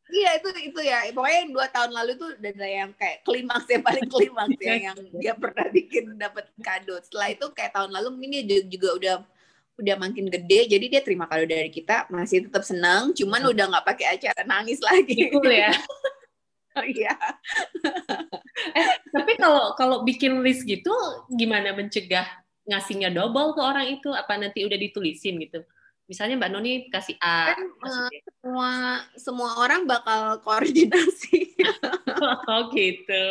[0.09, 3.85] Iya itu itu ya pokoknya yang dua tahun lalu tuh udah yang kayak klimaks yang
[3.85, 6.97] paling klimaks ya yang dia pernah bikin dapat kado.
[7.05, 9.15] Setelah itu kayak tahun lalu mungkin dia juga udah
[9.79, 13.85] udah makin gede jadi dia terima kado dari kita masih tetap senang cuman udah nggak
[13.85, 15.29] pakai acara nangis lagi.
[15.29, 15.71] Betul ya.
[16.77, 17.15] Oh iya.
[18.77, 20.93] eh, tapi kalau kalau bikin list gitu
[21.33, 22.27] gimana mencegah
[22.69, 24.13] ngasihnya double ke orang itu?
[24.13, 25.65] Apa nanti udah ditulisin gitu?
[26.05, 27.53] Misalnya Mbak Noni kasih A.
[27.53, 28.09] Kan, uh,
[28.41, 28.71] semua
[29.17, 31.57] semua orang bakal koordinasi.
[32.49, 33.25] oh gitu.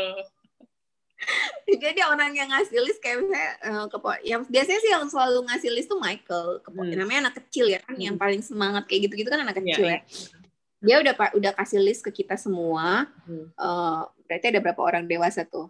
[1.67, 5.71] Jadi orang yang ngasih list kayak misalnya uh, ke yang biasanya sih yang selalu ngasih
[5.75, 6.95] list tuh Michael, ke hmm.
[6.95, 8.07] namanya anak kecil ya kan, hmm.
[8.07, 9.99] yang paling semangat kayak gitu-gitu kan anak iya, kecil yeah.
[9.99, 10.38] ya
[10.79, 13.11] dia udah udah kasih list ke kita semua.
[13.27, 13.51] Hmm.
[13.59, 15.67] Uh, berarti ada berapa orang dewasa tuh?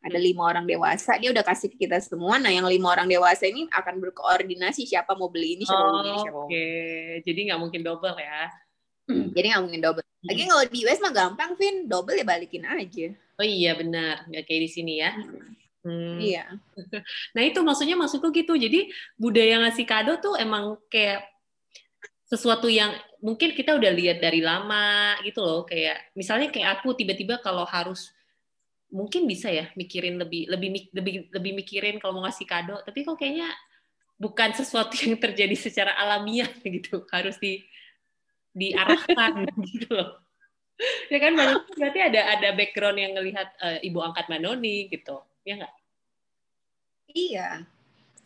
[0.00, 0.26] Ada hmm.
[0.32, 1.16] lima orang dewasa.
[1.16, 2.36] Dia udah kasih ke kita semua.
[2.40, 6.00] Nah, yang lima orang dewasa ini akan berkoordinasi siapa mau beli ini, siapa oh, mau
[6.00, 7.04] beli ini, siapa Oke, okay.
[7.24, 8.40] jadi nggak mungkin double ya?
[9.08, 10.04] Hmm, jadi nggak mungkin double.
[10.04, 10.28] Hmm.
[10.28, 11.76] Lagi kalau di US mah gampang, Vin.
[11.88, 13.08] Double ya balikin aja.
[13.40, 15.12] Oh iya benar, nggak kayak di sini ya.
[15.16, 15.56] Hmm.
[15.80, 16.20] Hmm.
[16.20, 16.44] Iya.
[17.36, 18.52] Nah itu maksudnya maksudku gitu.
[18.56, 21.24] Jadi budaya ngasih kado tuh emang kayak
[22.28, 27.40] sesuatu yang mungkin kita udah lihat dari lama gitu loh kayak misalnya kayak aku tiba-tiba
[27.44, 28.12] kalau harus
[28.90, 33.20] mungkin bisa ya mikirin lebih lebih lebih lebih mikirin kalau mau ngasih kado tapi kok
[33.20, 33.46] kayaknya
[34.20, 37.64] bukan sesuatu yang terjadi secara alamiah gitu harus di
[38.50, 40.20] diarahkan gitu loh.
[41.08, 41.36] Ya kan
[41.78, 45.74] berarti ada ada background yang ngelihat uh, ibu angkat Manoni gitu ya nggak?
[47.10, 47.48] Iya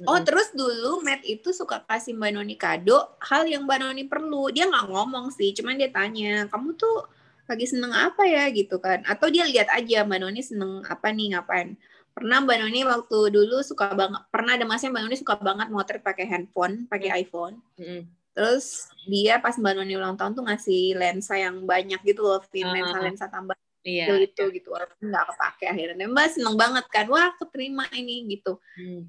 [0.03, 4.51] Oh terus dulu Matt itu suka kasih Mbak Noni kado hal yang Mbak Noni perlu.
[4.51, 7.07] Dia nggak ngomong sih, cuman dia tanya, kamu tuh
[7.47, 9.07] lagi seneng apa ya gitu kan?
[9.07, 11.79] Atau dia lihat aja Mbak Noni seneng apa nih ngapain?
[12.11, 16.03] Pernah Mbak Noni waktu dulu suka banget, pernah ada masanya Mbak Noni suka banget motret
[16.03, 17.63] pakai handphone, pakai iPhone.
[17.79, 18.01] Mm-hmm.
[18.35, 22.67] Terus dia pas Mbak Noni ulang tahun tuh ngasih lensa yang banyak gitu loh, uh-huh.
[22.75, 23.55] lensa lensa tambah
[23.85, 24.09] Iya.
[24.09, 28.57] Deal itu gitu walaupun nggak kepake akhirnya mbak seneng banget kan wah keterima ini gitu
[28.81, 29.05] Hmm.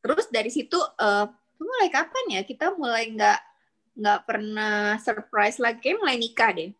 [0.00, 1.26] Terus dari situ eh
[1.58, 2.40] mulai kapan ya?
[2.46, 3.40] Kita mulai nggak
[3.98, 5.82] nggak pernah surprise lagi.
[5.82, 6.70] Kayak mulai nikah deh.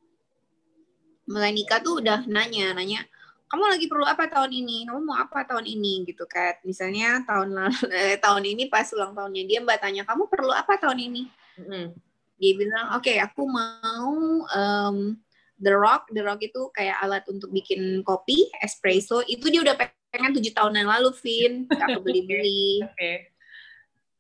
[1.28, 3.04] Mulai nikah tuh udah nanya nanya
[3.48, 4.85] kamu lagi perlu apa tahun ini?
[4.85, 6.04] Kamu mau apa tahun ini?
[6.04, 10.28] Gitu kayak misalnya tahun lalu eh, tahun ini pas ulang tahunnya dia mbak tanya kamu
[10.28, 11.22] perlu apa tahun ini?
[11.59, 11.90] Mm-mm.
[12.38, 14.14] dia bilang oke aku mau
[14.46, 15.18] em,
[15.59, 16.07] the rock.
[16.12, 19.24] The rock itu kayak alat untuk bikin kopi espresso.
[19.24, 19.74] Itu dia udah
[20.09, 23.12] pengen tujuh tahun yang lalu Vin gak kebeli beli Oke.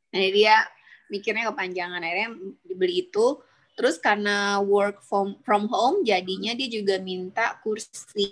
[0.08, 0.54] Nah, dia
[1.12, 2.30] mikirnya kepanjangan akhirnya
[2.64, 3.40] dibeli itu.
[3.78, 8.26] Terus karena work from from home jadinya dia juga minta kursi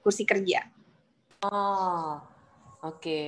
[0.00, 0.64] kursi kerja.
[1.44, 2.16] Oh,
[2.80, 3.20] oke.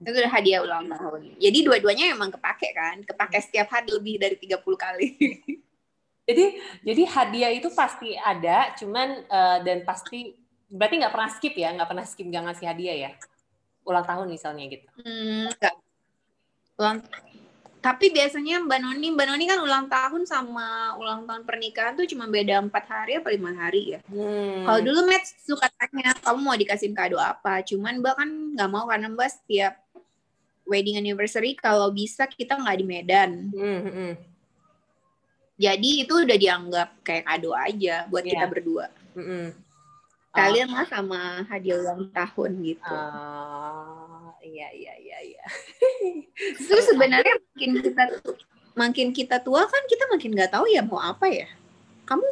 [0.00, 1.40] Itu udah hadiah ulang tahun.
[1.40, 3.00] Jadi dua-duanya emang kepake kan?
[3.08, 5.08] Kepake setiap hari lebih dari 30 kali.
[6.30, 10.30] Jadi jadi hadiah itu pasti ada, cuman eh, dan pasti
[10.70, 13.10] berarti nggak pernah skip ya, nggak pernah skip nggak ngasih hadiah ya.
[13.82, 14.86] Ulang tahun misalnya gitu.
[15.02, 15.74] Hmm, enggak.
[16.78, 16.98] Ulang
[17.80, 22.28] tapi biasanya Mbak Noni, Mbak Noni kan ulang tahun sama ulang tahun pernikahan tuh cuma
[22.28, 24.00] beda empat hari apa lima hari ya?
[24.04, 24.68] Hmm.
[24.68, 27.64] Kalau dulu Matt suka tanya, kamu mau dikasih kado apa?
[27.64, 29.80] Cuman Mbak kan nggak mau karena Mbak setiap
[30.68, 33.30] wedding anniversary kalau bisa kita nggak di Medan.
[33.48, 34.12] Hmm, hmm, hmm.
[35.60, 38.30] Jadi itu udah dianggap kayak kado aja buat Iya.
[38.36, 38.86] kita berdua.
[39.16, 39.56] Hmm,
[40.30, 42.94] Kalian lah sama hadiah ulang tahun gitu.
[42.94, 45.44] Ah, iya iya iya iya.
[46.62, 48.04] Itu sebenarnya makin kita
[48.78, 51.50] makin kita tua kan kita makin nggak tahu ya mau apa ya.
[52.06, 52.26] Kamu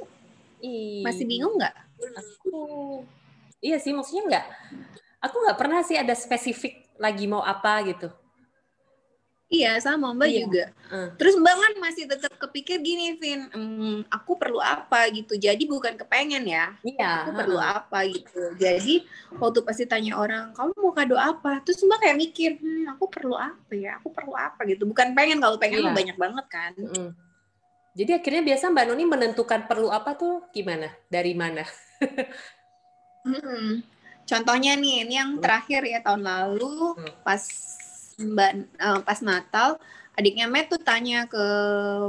[0.62, 1.74] Ih, masih bingung nggak?
[2.14, 3.02] Aku
[3.58, 4.46] iya sih maksudnya nggak.
[5.18, 8.14] Aku nggak pernah sih ada spesifik lagi mau apa gitu.
[9.48, 10.38] Iya sama Mbak Iya.
[10.44, 10.64] juga.
[10.92, 11.08] Hmm.
[11.16, 15.40] Terus Mbak kan masih tetap kepikir gini, Vin, "Hmm, aku perlu apa gitu.
[15.40, 16.76] Jadi bukan kepengen ya.
[16.84, 17.24] Iya.
[17.24, 17.76] aku perlu heeh.
[17.80, 18.42] apa gitu.
[18.61, 18.94] Jadi
[19.32, 21.64] waktu pasti tanya orang, kamu mau kado apa?
[21.64, 23.96] Terus mbak kayak mikir, hmm, aku perlu apa ya?
[23.96, 24.84] Aku perlu apa gitu.
[24.84, 25.96] Bukan pengen kalau pengen Iya.
[25.96, 26.72] banyak banget kan.
[26.76, 27.08] Mm-mm.
[27.96, 30.92] Jadi akhirnya biasa Mbak Noni menentukan perlu apa tuh gimana?
[31.08, 31.64] Dari mana?
[33.24, 33.80] Mm-mm.
[34.22, 35.42] Contohnya nih, ini yang Hmm.
[35.42, 37.12] terakhir ya tahun lalu Hmm.
[37.24, 37.42] pas
[38.18, 39.78] mbak eh, pas Natal
[40.18, 41.44] adiknya Matt tuh tanya ke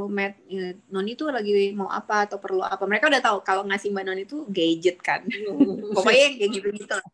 [0.09, 2.81] Matt, "Eh, Noni tuh lagi mau apa atau perlu apa?
[2.89, 5.21] Mereka udah tahu kalau ngasih mbak Noni tuh gadget kan.
[5.95, 7.09] pokoknya yang kayak gitu-gitu lah.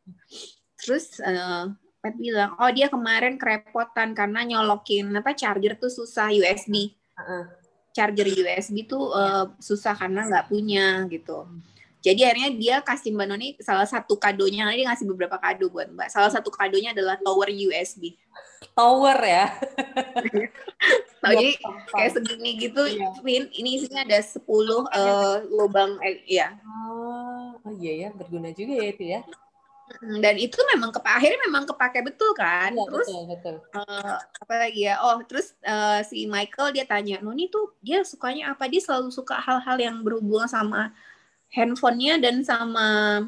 [0.80, 1.64] Terus eh,
[2.00, 6.96] Pat bilang, oh dia kemarin kerepotan karena nyolokin apa charger tuh susah USB.
[7.92, 11.44] Charger USB tuh eh, susah karena nggak punya gitu.
[12.06, 16.14] Jadi akhirnya dia kasih Mbak Noni salah satu kadonya, dia ngasih beberapa kado buat Mbak.
[16.14, 18.14] Salah satu kadonya adalah tower USB.
[18.78, 19.50] Tower ya.
[21.26, 21.58] Nah, jadi
[21.90, 23.10] kayak segini gitu, Iya.
[23.26, 24.38] Vin, ini isinya ada 10
[24.94, 26.54] eh, lubang, eh, ya.
[26.86, 29.26] Oh, oh iya ya, berguna juga ya itu ya.
[30.02, 32.70] Dan itu memang kepa akhirnya memang kepake betul kan.
[32.74, 33.56] Iya, Terus betul, betul.
[33.82, 35.02] eh, apa lagi ya?
[35.02, 38.70] Oh, terus eh, si Michael dia tanya, Noni tuh dia sukanya apa?
[38.70, 40.94] Dia selalu suka hal-hal yang berhubungan sama
[41.56, 43.20] handphonenya dan sama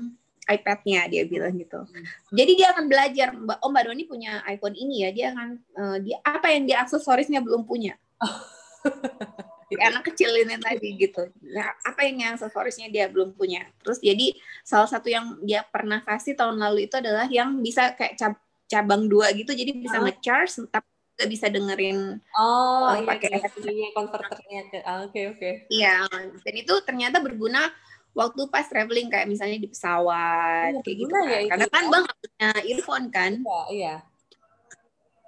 [0.47, 1.83] iPad-nya dia bilang gitu.
[2.31, 5.97] Jadi dia akan belajar, Mbak, oh Mbak Noni punya iPhone ini ya, dia akan eh,
[6.07, 7.95] dia apa yang dia aksesorisnya belum punya.
[9.67, 11.27] Kayak anak kecil ini tadi gitu.
[11.51, 13.67] Nah, apa yang yang aksesorisnya dia belum punya.
[13.83, 14.31] Terus jadi
[14.63, 18.39] salah satu yang dia pernah kasih tahun lalu itu adalah yang bisa kayak cab-
[18.71, 20.07] cabang dua gitu, jadi bisa Oh.
[20.07, 23.27] nge-charge tapi juga bisa dengerin Oh, Oh, iya, pakai
[23.67, 24.77] iya, konverternya ke.
[24.87, 25.49] ah, Oke, oke.
[25.67, 26.07] Iya,
[26.43, 27.67] dan itu ternyata berguna
[28.13, 31.27] waktu pas traveling kayak misalnya di pesawat Iya, kayak gitu berguna kan.
[31.31, 31.89] ya itu Karena kan ya.
[31.91, 33.31] Bang punya earphone kan.
[33.41, 33.95] Iya, iya.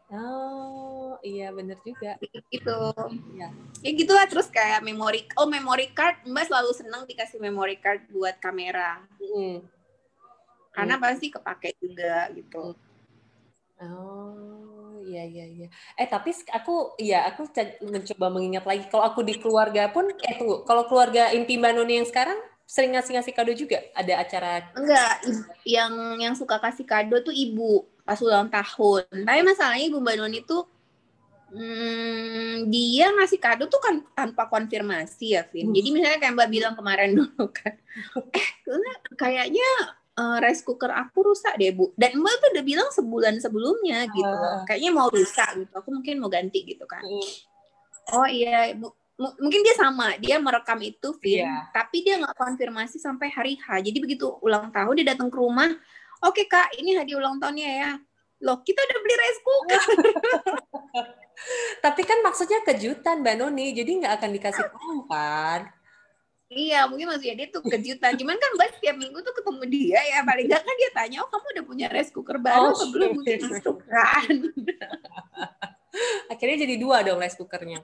[0.09, 2.17] Oh, iya bener juga.
[2.49, 2.79] Gitu.
[3.37, 3.47] Iya.
[3.85, 8.41] Ya gitulah terus kayak memory oh memory card Mbak selalu senang dikasih memory card buat
[8.41, 9.05] kamera.
[9.21, 9.61] Mm.
[10.73, 12.73] Karena pasti kepake juga gitu.
[13.79, 15.67] Oh, iya iya iya.
[15.93, 17.45] Eh tapi aku iya aku
[17.85, 22.01] mencoba mengingat lagi kalau aku di keluarga pun eh tunggu, kalau keluarga inti Mbak Noni
[22.01, 23.81] yang sekarang sering ngasih-ngasih kado juga?
[23.97, 25.25] Ada acara Enggak,
[25.65, 29.09] yang yang suka kasih kado tuh ibu pas ulang tahun.
[29.25, 30.69] Tapi masalahnya ibu Mbak Noni tuh
[31.49, 35.73] hmm, dia ngasih kado tuh kan tanpa konfirmasi ya, Vin.
[35.73, 35.75] Hmm.
[35.81, 37.73] Jadi misalnya kayak Mbak bilang kemarin dulu kan,
[38.69, 39.69] eh kayaknya
[40.13, 41.89] eh, rice cooker aku rusak deh bu.
[41.97, 44.29] Dan Mbak tuh udah bilang sebulan sebelumnya gitu.
[44.29, 44.61] Ah.
[44.69, 45.73] Kayaknya mau rusak gitu.
[45.73, 47.01] Aku mungkin mau ganti gitu kan.
[47.01, 47.49] Mm.
[48.09, 48.93] Oh iya, Bu.
[49.19, 51.67] M- mungkin dia sama, dia merekam itu, Vin, Iya.
[51.75, 53.83] tapi dia nggak konfirmasi sampai hari H.
[53.83, 55.67] Jadi begitu ulang tahun dia datang ke rumah,
[56.23, 57.91] oke kak, ini hadiah ulang tahunnya ya.
[58.39, 59.81] Loh, kita udah beli rice cooker.
[61.83, 65.67] Tapi kan maksudnya kejutan Mbak Noni, jadi nggak akan dikasih tahu kan?
[66.49, 68.15] Iya, mungkin maksudnya dia tuh kejutan.
[68.15, 70.23] Cuman kan Mbak setiap minggu tuh ketemu dia ya.
[70.23, 73.19] Paling nggak kan dia tanya, oh kamu udah punya rice cooker baru Oh, belum?
[73.19, 74.27] Mungkin gitu kan.
[76.31, 77.83] Akhirnya jadi dua dong rice cookernya.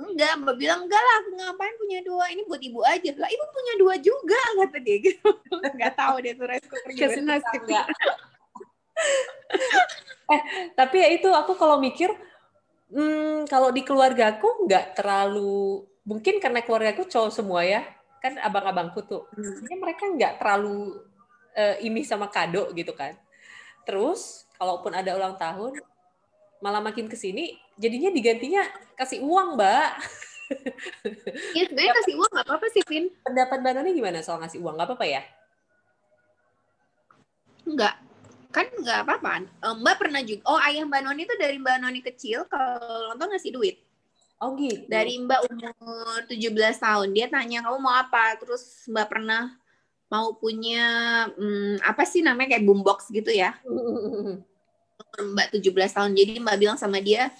[0.00, 2.24] Enggak, Mbak bilang, enggak lah, aku ngapain punya dua?
[2.32, 3.10] Ini buat ibu aja.
[3.20, 5.28] Lah, ibu punya dua juga, kata dia gitu.
[5.76, 7.04] Enggak tahu dia tuh nasibnya.
[7.28, 7.82] tetangga.
[10.34, 10.40] eh,
[10.72, 12.08] tapi ya itu aku kalau mikir,
[12.88, 17.84] hmm, kalau di keluarga aku nggak terlalu, mungkin karena keluarga aku cowok semua ya,
[18.24, 19.68] kan abang-abangku tuh, Hmm.
[19.68, 20.96] Mereka nggak terlalu
[21.52, 23.12] eh, ini sama kado gitu kan.
[23.84, 25.80] Terus, kalaupun ada ulang tahun,
[26.60, 28.62] malah makin ke sini, jadinya digantinya
[28.96, 29.90] kasih uang, Mbak.
[31.54, 33.06] Iya, sebenarnya kasih uang nggak apa-apa sih, Vin.
[33.22, 34.74] Pendapat Mbak Noni gimana soal ngasih uang?
[34.74, 35.22] Nggak apa-apa ya?
[37.70, 37.94] Enggak.
[38.50, 39.46] Kan enggak apa-apa.
[39.46, 43.30] Eh, Mbak pernah juga, oh ayah Mbak Noni itu dari Mbak Noni kecil, kalau nonton
[43.30, 43.78] ngasih duit.
[44.42, 44.90] Oh gitu.
[44.90, 47.08] Dari Mbak umur 17 tahun.
[47.14, 48.34] Dia tanya, kamu mau apa?
[48.42, 49.54] Terus Mbak pernah
[50.10, 50.82] mau punya,
[51.30, 53.54] hmm, apa sih namanya, kayak boombox gitu ya.
[55.00, 56.10] umur Mbak 17 tahun.
[56.14, 57.32] Jadi Mbak bilang sama dia,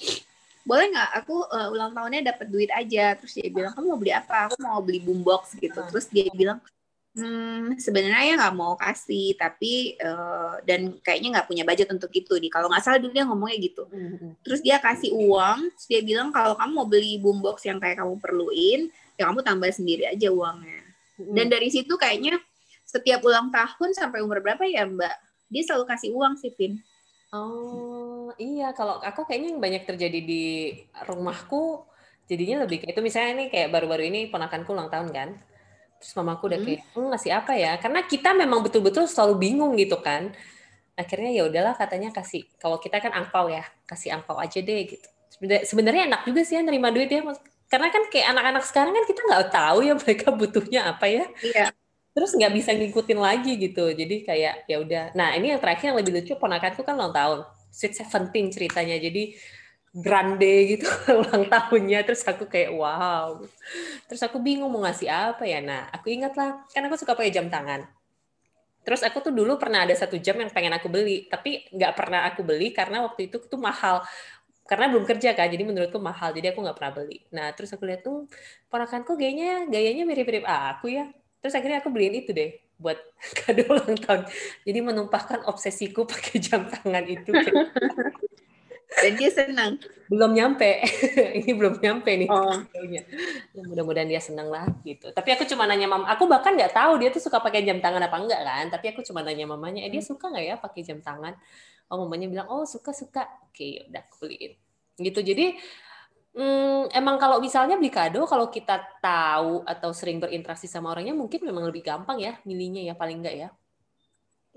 [0.64, 3.16] boleh nggak aku uh, ulang tahunnya dapat duit aja.
[3.20, 4.48] Terus dia bilang, kamu mau beli apa?
[4.48, 5.80] Aku mau beli boombox gitu.
[5.80, 5.88] Hmm.
[5.92, 6.58] Terus dia bilang,
[7.16, 12.32] hmm, sebenarnya ya nggak mau kasih, tapi uh, dan kayaknya nggak punya budget untuk itu.
[12.40, 13.82] Di kalau nggak salah dulu dia ngomongnya gitu.
[14.44, 18.16] Terus dia kasih uang, terus dia bilang kalau kamu mau beli boombox yang kayak kamu
[18.20, 18.88] perluin,
[19.20, 20.90] ya kamu tambah sendiri aja uangnya.
[21.20, 22.40] Dan dari situ kayaknya
[22.88, 25.16] setiap ulang tahun sampai umur berapa ya Mbak?
[25.50, 26.80] Dia selalu kasih uang sih, Vin.
[27.32, 30.42] Oh iya, kalau aku kayaknya yang banyak terjadi di
[31.06, 31.86] rumahku,
[32.26, 35.28] jadinya lebih kayak itu misalnya nih kayak baru-baru ini ponakanku ulang tahun kan,
[36.02, 36.66] terus mamaku udah Hmm.
[36.66, 37.72] kayak "Hmm, ngasih apa ya?
[37.78, 40.34] Karena kita memang betul-betul selalu bingung gitu kan.
[40.98, 42.46] Akhirnya ya udahlah katanya kasih.
[42.62, 45.06] Kalau kita kan angpau ya, kasih angpau aja deh gitu.
[45.66, 47.22] Sebenarnya- enak juga sih ya nerima duit ya,
[47.70, 51.24] karena kan kayak anak-anak sekarang kan kita nggak tahu ya mereka butuhnya apa ya.
[51.46, 51.66] Iya.
[52.10, 53.90] Terus nggak bisa ngikutin lagi gitu.
[53.94, 55.04] Jadi kayak ya udah.
[55.14, 57.46] Nah ini yang terakhir yang lebih lucu ponakanku kan ulang tahun.
[57.70, 58.98] Sweet seventeen ceritanya.
[58.98, 59.38] Jadi
[59.94, 60.86] grande gitu
[61.22, 62.02] ulang tahunnya.
[62.06, 63.38] Terus aku kayak wow.
[64.10, 65.62] Terus aku bingung mau ngasih apa ya.
[65.62, 67.86] Nah aku ingat lah kan aku suka pakai jam tangan.
[68.80, 71.30] Terus aku tuh dulu pernah ada satu jam yang pengen aku beli.
[71.30, 74.02] Tapi nggak pernah aku beli karena waktu itu tuh mahal.
[74.66, 76.34] Karena belum kerja kan jadi menurutku mahal.
[76.34, 77.22] Jadi aku nggak pernah beli.
[77.30, 78.26] Nah terus aku lihat tuh
[78.66, 81.06] ponakanku gayanya gayanya mirip-mirip aku ya
[81.40, 82.96] terus akhirnya aku beliin itu deh buat
[83.44, 84.22] kado ulang tahun.
[84.64, 87.30] Jadi menumpahkan obsesiku pakai jam tangan itu.
[88.90, 89.78] Dan dia senang.
[90.10, 90.82] belum nyampe.
[91.38, 92.26] Ini belum nyampe nih.
[92.26, 92.58] Oh.
[92.90, 93.06] Ya,
[93.62, 95.14] mudah-mudahan dia seneng lah gitu.
[95.14, 98.02] Tapi aku cuma nanya mam aku bahkan nggak tahu dia tuh suka pakai jam tangan
[98.02, 98.66] apa enggak kan?
[98.66, 101.38] Tapi aku cuma nanya mamanya eh dia suka nggak ya pakai jam tangan?
[101.86, 103.30] Oh mamanya bilang oh suka suka.
[103.46, 104.52] Oke ya udah aku beliin.
[104.98, 105.20] Gitu.
[105.22, 105.46] Jadi
[106.36, 111.40] hmm, emang kalau misalnya beli kado kalau kita tahu atau sering berinteraksi sama orangnya mungkin
[111.48, 113.48] memang lebih gampang ya milihnya ya paling enggak ya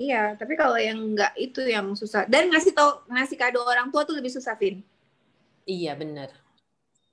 [0.04, 2.22] Iya, tapi kalau yang enggak itu yang susah.
[2.34, 4.76] Dan ngasih tau ngasih kado orang tua tuh lebih susah, Vin.
[5.66, 6.30] iya benar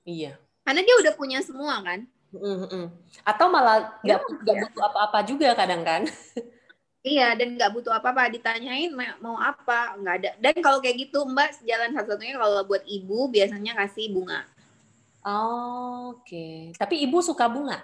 [0.05, 1.99] iya Karena dia udah punya semua kan.
[2.31, 2.87] Mm-mm.
[3.27, 4.63] atau malah nggak nggak iya.
[4.63, 6.01] butuh apa-apa juga kadang kan
[7.01, 8.29] Iya, dan nggak butuh apa-apa.
[8.29, 10.29] Ditanyain ma- mau apa, nggak ada.
[10.37, 14.45] Dan kalau kayak gitu, Mbak, jalan satu-satunya kalau buat ibu biasanya kasih bunga.
[15.21, 17.81] Oh, Oke, tapi ibu suka bunga.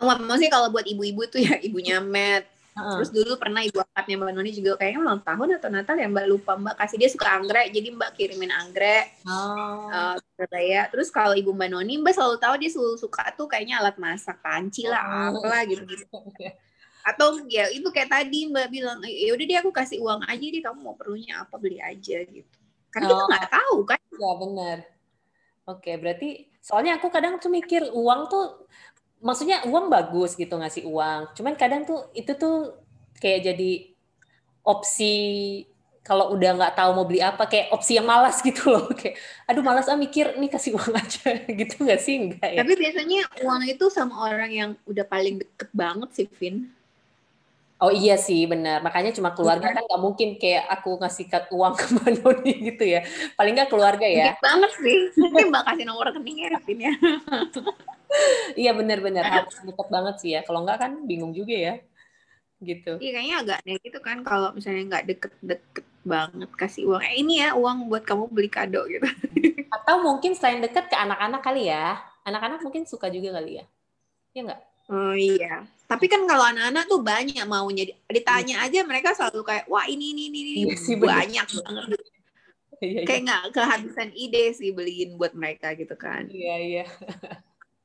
[0.00, 2.48] Oh, maksudnya kalau buat ibu-ibu tuh ya ibunya Matt.
[2.70, 2.92] Heeh.
[2.96, 6.26] Terus dulu pernah ibu angkatnya Mbak Noni juga kayaknya ulang tahun atau Natal ya Mbak
[6.30, 9.90] lupa Mbak kasih dia suka anggrek jadi Mbak kirimin anggrek Oh.
[9.90, 10.86] uh, Surabaya.
[10.88, 14.38] Terus kalau ibu Mbak Noni Mbak selalu tahu dia selalu suka tuh kayaknya alat masak
[14.40, 15.02] panci lah
[15.34, 15.42] Oh.
[15.42, 16.06] apalah gitu gitu.
[17.02, 20.62] Atau ya itu kayak tadi Mbak bilang ya udah deh aku kasih uang aja deh
[20.62, 22.56] kamu mau perlunya apa beli aja gitu.
[22.88, 23.26] Kan kita Oh.
[23.28, 23.98] nggak tahu kan.
[24.14, 24.78] Ya benar.
[25.70, 28.44] Oke, berarti soalnya aku kadang tuh mikir uang tuh
[29.22, 31.32] maksudnya uang bagus gitu ngasih uang.
[31.36, 32.74] Cuman kadang tuh itu tuh
[33.22, 33.70] kayak jadi
[34.64, 35.14] opsi
[36.00, 39.60] kalau udah nggak tahu mau beli apa kayak opsi yang malas gitu loh kayak aduh
[39.60, 43.62] malas ah mikir nih kasih uang aja gitu nggak sih enggak ya Tapi biasanya uang
[43.68, 46.72] itu sama orang yang udah paling deket banget sih Vin.
[47.80, 51.74] Oh iya sih benar makanya cuma keluarga kan nggak mungkin kayak aku ngasih kat uang
[51.76, 53.00] ke Mbak Noni gitu ya
[53.34, 54.98] paling nggak keluarga ya Dikit banget sih.
[55.16, 56.94] Nanti Mbak kasih nomor rekeningnya ya Vin ya.
[58.58, 60.42] Iya benar-benar harus deket banget sih ya.
[60.42, 61.74] Kalau enggak kan bingung juga ya.
[62.58, 62.98] Gitu.
[62.98, 67.02] Iya kayaknya agak aneh gitu kan kalau misalnya nggak deket-deket banget kasih uang.
[67.06, 69.06] Eh ini ya uang buat kamu beli kado gitu.
[69.78, 72.02] Atau mungkin selain deket ke anak-anak kali ya.
[72.26, 73.64] Anak-anak mungkin suka juga kali ya.
[74.34, 74.60] Iya enggak?
[74.90, 75.70] Oh iya.
[75.90, 77.90] Tapi kan kalau anak-anak tuh banyak maunya.
[78.06, 81.10] Ditanya aja mereka selalu kayak wah ini ini ini, ini Iya sih, bener.
[81.18, 81.88] banyak banget.
[82.80, 83.04] Iya, iya.
[83.04, 86.24] Kayak nggak kehabisan ide sih beliin buat mereka gitu kan.
[86.32, 86.84] Iya, iya.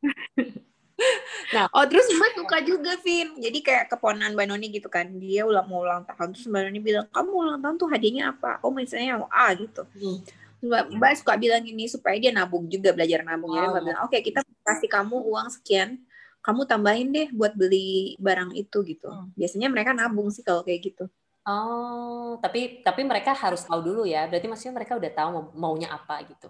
[1.51, 3.35] nah, oh terus Mbak suka juga, Vin.
[3.35, 5.11] Jadi kayak keponan Mbak Noni gitu kan.
[5.19, 8.63] Dia ulang mau ulang tahun terus Mbak Noni bilang, "Kamu ulang tahun tuh hadiahnya apa?"
[8.63, 9.83] Oh, misalnya mau A gitu.
[9.83, 10.23] Hmm.
[10.63, 13.51] Mbak, Mbak suka bilang ini supaya dia nabung juga belajar nabung.
[13.51, 15.99] Jadi Mbak bilang, "Oke, okay, kita kasih kamu uang sekian,
[16.45, 19.33] kamu tambahin deh buat beli barang itu gitu." Hmm.
[19.33, 21.09] Biasanya mereka nabung sih kalau kayak gitu.
[21.45, 24.29] Oh, tapi tapi mereka harus tahu dulu ya.
[24.29, 26.49] Berarti maksudnya mereka udah tahu maunya apa gitu.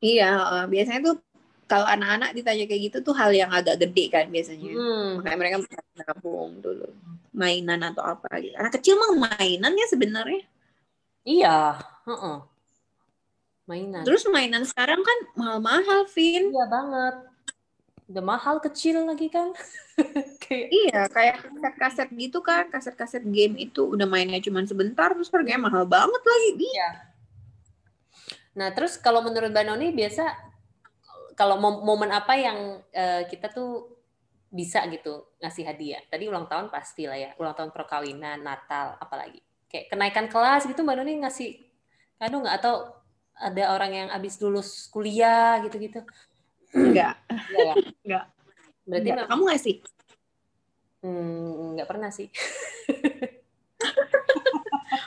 [0.00, 1.16] Iya, biasanya tuh
[1.64, 4.72] kalau anak-anak ditanya kayak gitu tuh hal yang agak gede kan biasanya.
[4.76, 5.20] Hmm.
[5.20, 5.56] Makanya mereka
[5.96, 6.88] nabung dulu.
[7.32, 8.56] Mainan atau apa gitu.
[8.56, 10.44] Anak kecil mah mainannya sebenarnya.
[11.24, 12.38] Iya, uh -uh.
[13.64, 14.04] Mainan.
[14.04, 16.52] Terus mainan sekarang kan mahal-mahal, Vin.
[16.52, 17.16] Iya banget.
[18.04, 19.56] Udah mahal kecil lagi kan.
[20.44, 20.68] kayak...
[20.68, 22.68] Iya, kayak kaset-kaset gitu kan.
[22.68, 26.68] Kaset-kaset game itu udah mainnya cuma sebentar, terus harganya mahal banget lagi.
[26.68, 26.90] Iya.
[28.54, 30.30] Nah, terus kalau menurut Mbak Noni biasa
[31.34, 33.98] kalau momen apa yang uh, kita tuh
[34.52, 36.02] bisa gitu ngasih hadiah?
[36.06, 39.42] Tadi ulang tahun pasti lah ya, ulang tahun perkawinan, Natal, apalagi.
[39.66, 41.50] Kayak kenaikan kelas gitu Mbak Noni ngasih
[42.20, 42.56] kado nggak?
[42.62, 42.74] Atau
[43.34, 46.06] ada orang yang habis lulus kuliah gitu-gitu?
[46.74, 47.14] Enggak.
[47.30, 47.54] Enggak.
[47.54, 47.74] Ya?
[48.04, 48.24] Enggak.
[48.84, 49.26] Berarti enggak.
[49.30, 49.76] kamu ngasih?
[51.00, 52.28] Hmm, enggak pernah sih.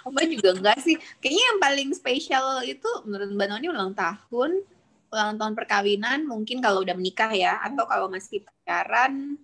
[0.08, 0.96] Mbak juga enggak sih.
[1.20, 4.52] Kayaknya yang paling spesial itu menurut Mbak Noni ulang tahun,
[5.12, 9.38] ulang tahun perkawinan mungkin kalau udah menikah ya atau kalau masih pacaran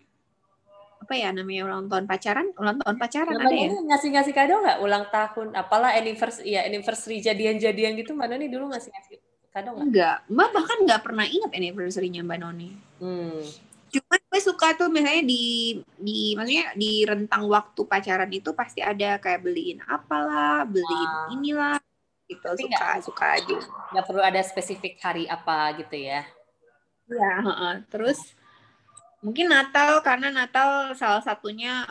[1.04, 4.80] apa ya namanya ulang tahun pacaran ulang tahun pacaran ada ya ngasih ngasih kado nggak
[4.80, 9.20] ulang tahun apalah anniversary ya anniversary jadian jadian gitu mbak Noni dulu ngasih ngasih
[9.54, 9.86] kado nggak?
[9.86, 10.18] Enggak.
[10.28, 12.70] Mbak bahkan nggak pernah ingat anniversary-nya mbak Noni.
[13.00, 13.42] Hmm.
[13.94, 19.22] cuma gue suka tuh misalnya di di maksudnya di rentang waktu pacaran itu pasti ada
[19.22, 21.30] kayak beliin apalah beliin ah.
[21.30, 21.78] inilah
[22.26, 22.42] gitu.
[22.42, 23.58] Tapi suka gak, suka aja.
[23.94, 26.26] nggak perlu ada spesifik hari apa gitu ya?
[27.06, 28.34] Ya uh, terus
[29.22, 31.86] mungkin Natal karena Natal salah satunya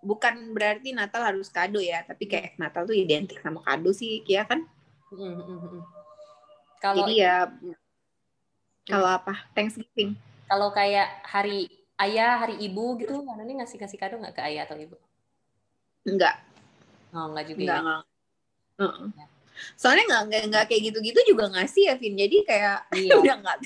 [0.00, 4.44] bukan berarti Natal harus kado ya tapi kayak Natal tuh identik sama kado sih ya
[4.48, 4.64] kan
[6.84, 7.36] kalau jadi ya
[8.84, 9.48] kalau apa?
[9.56, 10.12] Thanksgiving.
[10.44, 14.68] Kalau kayak hari ayah hari ibu gitu mana nih ngasih kasih kado nggak ke ayah
[14.68, 15.00] atau ibu?
[16.04, 16.36] Enggak
[17.14, 17.80] oh enggak juga enggak, ya?
[17.80, 18.02] enggak.
[18.74, 19.08] Uh -uh.
[19.14, 19.26] Ya.
[19.78, 22.14] Soalnya nggak nggak nggak kayak gitu-gitu juga ngasih ya Vin.
[22.18, 23.12] Jadi kayak iya.
[23.16, 23.56] udah nggak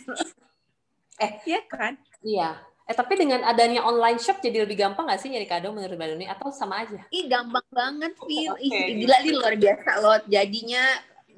[1.18, 1.92] eh iya kan?
[2.22, 2.50] iya.
[2.88, 6.08] Eh tapi dengan adanya online shop jadi lebih gampang nggak sih nyari kado menurut Mbak
[6.14, 6.26] Doni?
[6.28, 7.00] Atau sama aja?
[7.10, 8.54] Ih gampang banget Vin.
[8.54, 8.68] Okay.
[8.68, 10.84] ih gila nih luar biasa loh jadinya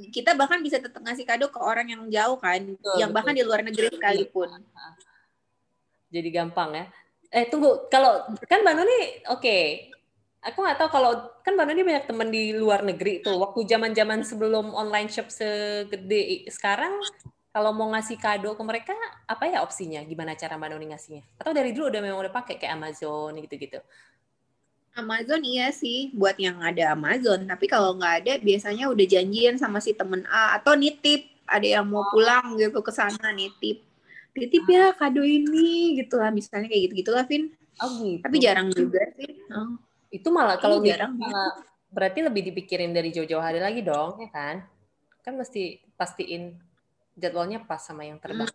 [0.08, 3.44] kita bahkan bisa tetap ngasih kado ke orang yang jauh kan betul, yang bahkan di
[3.44, 4.48] luar negeri sekalipun
[6.08, 6.84] jadi gampang ya
[7.30, 8.98] eh tunggu kalau kan Mbak Noni
[9.28, 9.90] oke okay
[10.40, 11.12] aku nggak tahu kalau
[11.44, 13.36] kan Mbak Noni banyak teman di luar negeri tuh.
[13.36, 17.00] Waktu zaman-zaman sebelum online shop segede sekarang,
[17.52, 18.94] kalau mau ngasih kado ke mereka,
[19.28, 20.00] apa ya opsinya?
[20.04, 21.22] Gimana cara Mbak Noni ngasihnya?
[21.36, 23.80] Atau dari dulu udah memang udah pakai kayak Amazon gitu-gitu?
[24.98, 27.46] Amazon iya sih, buat yang ada Amazon.
[27.46, 31.30] Tapi kalau nggak ada, biasanya udah janjian sama si temen A atau nitip.
[31.50, 33.82] Ada yang mau pulang gitu ke sana nitip.
[34.34, 37.50] Nitip ya kado ini gitu lah, misalnya kayak gitu-gitu lah, Vin.
[37.82, 38.22] Oh gitu.
[38.22, 39.30] Tapi jarang juga sih.
[39.50, 39.78] Oh.
[40.10, 41.58] Itu malah kalau jarang malah
[41.90, 44.62] berarti lebih dipikirin dari jauh-jauh hari lagi dong, ya kan?
[45.26, 46.54] Kan mesti pastiin
[47.18, 48.46] jadwalnya pas sama yang terbang.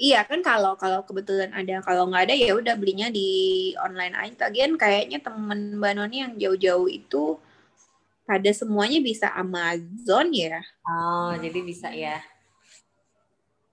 [0.00, 3.28] Iya kan kalau kalau kebetulan ada kalau nggak ada ya udah belinya di
[3.76, 4.48] online aja.
[4.48, 7.36] Lagian kayaknya temen Mbak Noni yang jauh-jauh itu
[8.24, 10.64] pada semuanya bisa Amazon ya.
[10.88, 12.16] Oh, jadi bisa ya.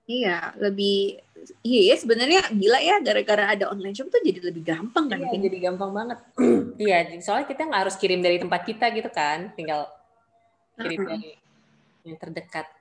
[0.08, 1.20] Iya, lebih
[1.64, 5.20] iya ya sebenarnya gila ya gara-gara ada online shop tuh jadi lebih gampang kan?
[5.20, 6.20] Iya, jadi gampang banget.
[6.84, 9.88] iya, soalnya kita nggak harus kirim dari tempat kita gitu kan, tinggal
[10.76, 11.12] kirim uh -huh.
[11.16, 11.32] dari
[12.08, 12.77] yang terdekat.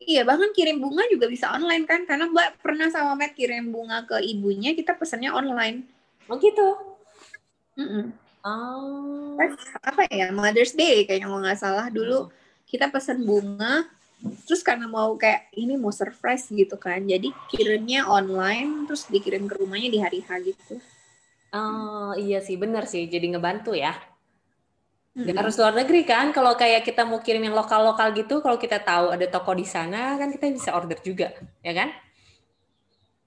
[0.00, 2.08] Iya, bahkan kirim bunga juga bisa online kan?
[2.08, 5.84] Karena Mbak pernah sama Matt kirim bunga ke ibunya, kita pesannya online.
[6.26, 6.68] Oh gitu?
[7.76, 8.04] Mm -mm.
[8.40, 9.36] Oh.
[9.84, 12.32] Apa ya, Mother's Day kayaknya kalau nggak salah dulu
[12.64, 13.84] kita pesan bunga,
[14.44, 19.56] terus karena mau kayak ini mau surprise gitu kan jadi kirimnya online terus dikirim ke
[19.56, 20.76] rumahnya di hari H gitu
[21.56, 23.96] oh iya sih benar sih jadi ngebantu ya
[25.10, 28.54] Gak harus luar negeri kan kalau kayak kita mau kirim yang lokal lokal gitu kalau
[28.54, 31.34] kita tahu ada toko di sana kan kita bisa order juga
[31.66, 31.90] ya kan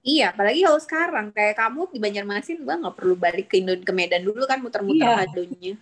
[0.04, 3.88] Iya, apalagi kalau sekarang kayak kamu di Banjarmasin, gua nggak perlu balik ke Indo ke
[3.88, 5.24] Medan dulu kan muter-muter iya.
[5.24, 5.72] kadonya.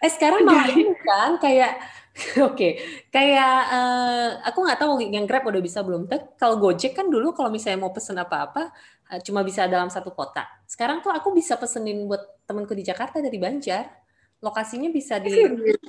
[0.00, 0.64] Eh sekarang mau
[1.04, 1.76] kan kayak
[2.42, 2.72] Oke, okay.
[3.08, 6.10] kayak uh, aku nggak tahu yang Grab udah bisa belum.
[6.10, 8.74] Tapi kalau Gojek kan dulu kalau misalnya mau pesen apa-apa
[9.14, 10.42] uh, cuma bisa dalam satu kota.
[10.66, 13.99] Sekarang tuh aku bisa pesenin buat temanku di Jakarta dari Banjar.
[14.40, 15.36] Lokasinya bisa di,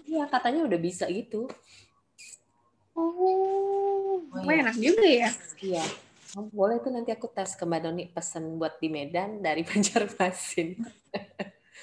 [0.08, 1.48] iya katanya udah bisa gitu.
[2.92, 5.32] Oh, oh enak juga ya.
[5.64, 5.86] Iya.
[6.40, 10.80] Oh, boleh tuh nanti aku tes ke Mbak Doni pesen buat di Medan dari Banjarmasin.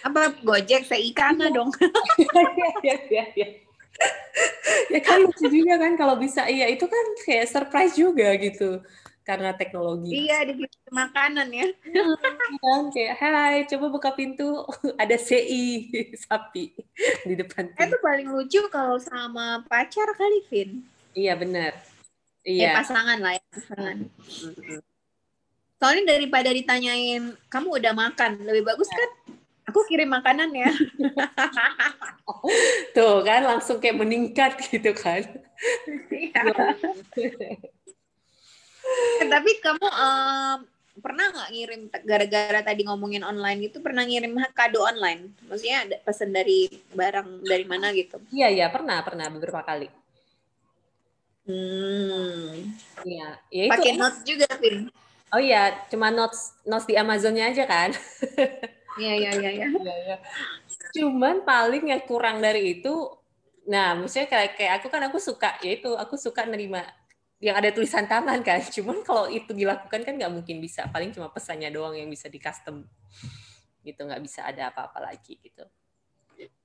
[0.04, 1.72] Apa Gojek seikana dong.
[2.18, 3.48] Iya, iya, iya, iya.
[4.94, 8.78] ya kan lucu juga kan kalau bisa iya itu kan kayak surprise juga gitu
[9.28, 10.24] karena teknologi.
[10.24, 11.68] Iya, di makanan ya.
[12.64, 14.64] kan kayak hai coba buka pintu
[15.02, 15.92] ada CI
[16.24, 16.72] sapi
[17.28, 17.68] di depan.
[17.76, 20.80] Itu paling lucu kalau sama pacar kali Vin.
[21.12, 21.76] Iya benar.
[22.40, 22.72] Iya.
[22.72, 23.96] Eh, pasangan lah ya pasangan.
[25.76, 29.36] Soalnya daripada ditanyain kamu udah makan lebih bagus kan
[29.68, 30.72] aku kirim makanan ya.
[32.96, 35.20] Tuh kan langsung kayak meningkat gitu kan.
[36.08, 36.40] Iya.
[39.18, 40.58] Eh, tapi kamu um,
[40.98, 45.30] pernah nggak ngirim gara-gara tadi ngomongin online itu pernah ngirim kado online?
[45.46, 48.18] Maksudnya ada pesan dari barang dari mana gitu?
[48.34, 49.88] Iya iya pernah pernah beberapa kali.
[51.48, 52.76] Hmm.
[53.08, 53.28] Iya.
[53.48, 54.92] Ya Pakai notes juga, Vin.
[55.32, 57.90] Oh iya, cuma notes notes di Amazonnya aja kan.
[58.98, 59.66] Iya iya iya.
[59.70, 60.16] iya.
[60.90, 62.90] Cuman paling yang kurang dari itu,
[63.70, 66.82] nah maksudnya kayak kayak aku kan aku suka, yaitu aku suka nerima
[67.38, 68.58] yang ada tulisan tangan kan.
[68.74, 70.86] Cuman kalau itu dilakukan kan nggak mungkin bisa.
[70.90, 72.82] Paling cuma pesannya doang yang bisa di custom
[73.86, 75.64] gitu, nggak bisa ada apa-apa lagi gitu.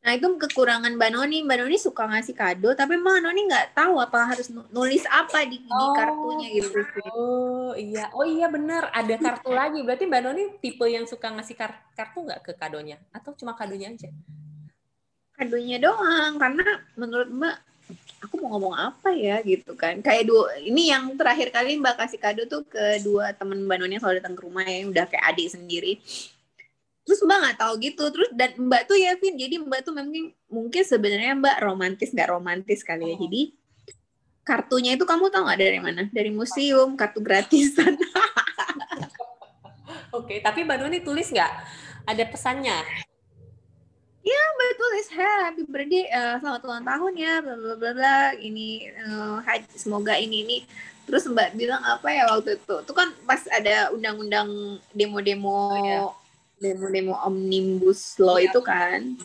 [0.04, 1.40] Nah itu kekurangan Mbak Noni.
[1.48, 5.64] Mbak Noni suka ngasih kado, tapi Mbak Noni nggak tahu apa harus nulis apa di,
[5.64, 6.80] oh, di kartunya gitu.
[7.16, 8.92] Oh iya, oh iya benar.
[8.92, 9.80] Ada kartu lagi.
[9.82, 11.56] Berarti Mbak Noni tipe yang suka ngasih
[11.96, 13.00] kartu nggak ke kadonya?
[13.16, 14.12] Atau cuma kadonya aja?
[15.34, 17.56] Kadonya doang, karena menurut Mbak
[18.24, 20.00] aku mau ngomong apa ya gitu kan.
[20.00, 24.00] Kayak dua ini yang terakhir kali mbak kasih kado tuh ke dua temen mbak Noni
[24.00, 26.00] yang selalu datang ke rumah yang udah kayak adik sendiri.
[27.04, 30.32] Terus mbak nggak tahu gitu terus dan mbak tuh ya Vin jadi mbak tuh mungkin
[30.48, 33.14] mungkin sebenarnya mbak romantis nggak romantis kali ya.
[33.14, 33.20] Oh.
[33.28, 33.42] jadi
[34.44, 36.04] kartunya itu kamu tahu nggak dari mana?
[36.08, 38.00] Dari museum kartu gratisan.
[40.18, 41.52] Oke tapi mbak Noni tulis nggak?
[42.04, 42.84] Ada pesannya
[44.24, 48.20] Ya, mbak tulis happy birthday, uh, selamat ulang tahun ya, bla bla bla bla.
[48.40, 48.68] Ini
[49.04, 49.44] uh,
[49.76, 50.58] semoga ini ini.
[51.04, 52.76] Terus mbak bilang apa ya waktu itu?
[52.88, 56.00] Itu kan pas ada undang-undang demo-demo oh, ya
[56.64, 58.48] demo-demo omnibus law ya.
[58.48, 59.20] itu kan.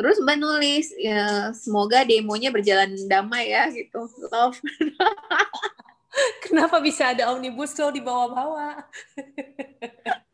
[0.00, 4.08] Terus Mbak nulis ya semoga demonya berjalan damai ya gitu.
[4.32, 4.56] Love.
[6.48, 8.80] Kenapa bisa ada omnibus law di bawah-bawah?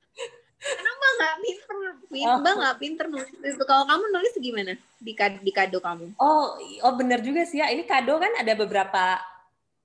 [0.66, 1.76] Kenapa nggak pinter,
[2.10, 2.58] pinter oh.
[2.58, 3.64] nggak pinter nulis itu.
[3.64, 6.18] Kalau kamu nulis gimana di kado, di kado kamu?
[6.18, 7.70] Oh, oh benar juga sih ya.
[7.70, 9.22] Ini kado kan ada beberapa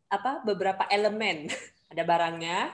[0.10, 0.42] apa?
[0.42, 1.48] Beberapa elemen.
[1.92, 2.72] ada barangnya,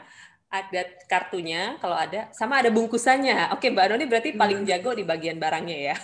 [0.47, 3.51] ada kartunya kalau ada sama ada bungkusannya.
[3.57, 4.39] Oke, Mbak Noni berarti hmm.
[4.39, 5.95] paling jago di bagian barangnya ya.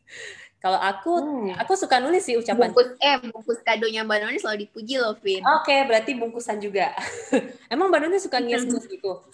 [0.64, 1.56] kalau aku hmm.
[1.56, 2.68] aku suka nulis sih ucapan.
[2.70, 5.40] Bungkus eh bungkus kadonya Mbak Noni selalu dipuji loh, Vin.
[5.40, 6.92] Oke, berarti bungkusan juga.
[7.72, 9.24] Emang Mbak Noni suka ngias-ngias gitu?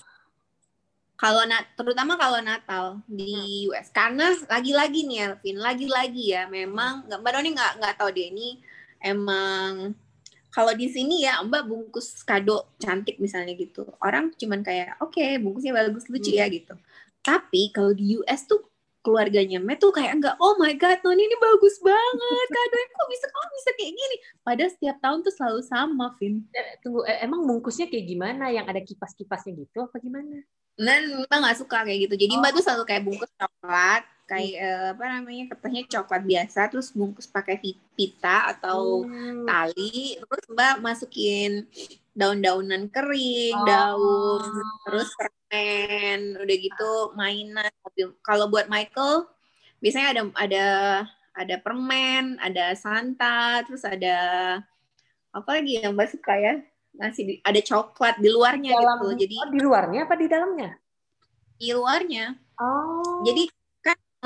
[1.17, 3.73] Kalau nat terutama kalau Natal di hmm.
[3.73, 8.61] US karena lagi-lagi nih Elvin, lagi-lagi ya memang Mbak Noni nggak nggak tahu deh ini
[9.01, 9.97] emang
[10.53, 13.89] kalau di sini ya Mbak bungkus kado cantik misalnya gitu.
[14.05, 16.53] Orang cuman kayak oke okay, bungkusnya bagus lucu ya hmm.
[16.53, 16.75] ya gitu.
[17.25, 18.61] Tapi kalau di US tuh
[19.07, 23.27] keluarganya Matt tuh kayak enggak oh my god Noni ini bagus banget kadonya kok bisa
[23.31, 27.47] kok bisa kayak gini padahal setiap tahun tuh selalu sama Vin eh, tunggu eh, emang
[27.47, 30.43] bungkusnya kayak gimana yang ada kipas-kipasnya gitu apa gimana
[30.77, 32.39] nah Mbak nggak suka kayak gitu jadi oh.
[32.41, 37.31] Mbak tuh selalu kayak bungkus coklat kayak uh, apa namanya kertasnya coklat biasa terus bungkus
[37.31, 37.63] pakai
[37.95, 39.47] pita atau hmm.
[39.47, 41.63] tali terus mbak masukin
[42.11, 43.67] daun-daunan kering oh.
[43.67, 44.43] daun
[44.83, 47.71] terus permen udah gitu mainan
[48.27, 49.31] kalau buat Michael
[49.79, 50.67] biasanya ada ada
[51.39, 54.19] ada permen ada Santa terus ada
[55.31, 56.55] apa lagi yang mbak suka ya
[56.97, 60.71] ngasih di, ada coklat di luarnya Dalam, gitu jadi oh, di luarnya apa di dalamnya?
[61.57, 62.25] Di luarnya.
[62.57, 63.25] Oh.
[63.25, 63.49] Jadi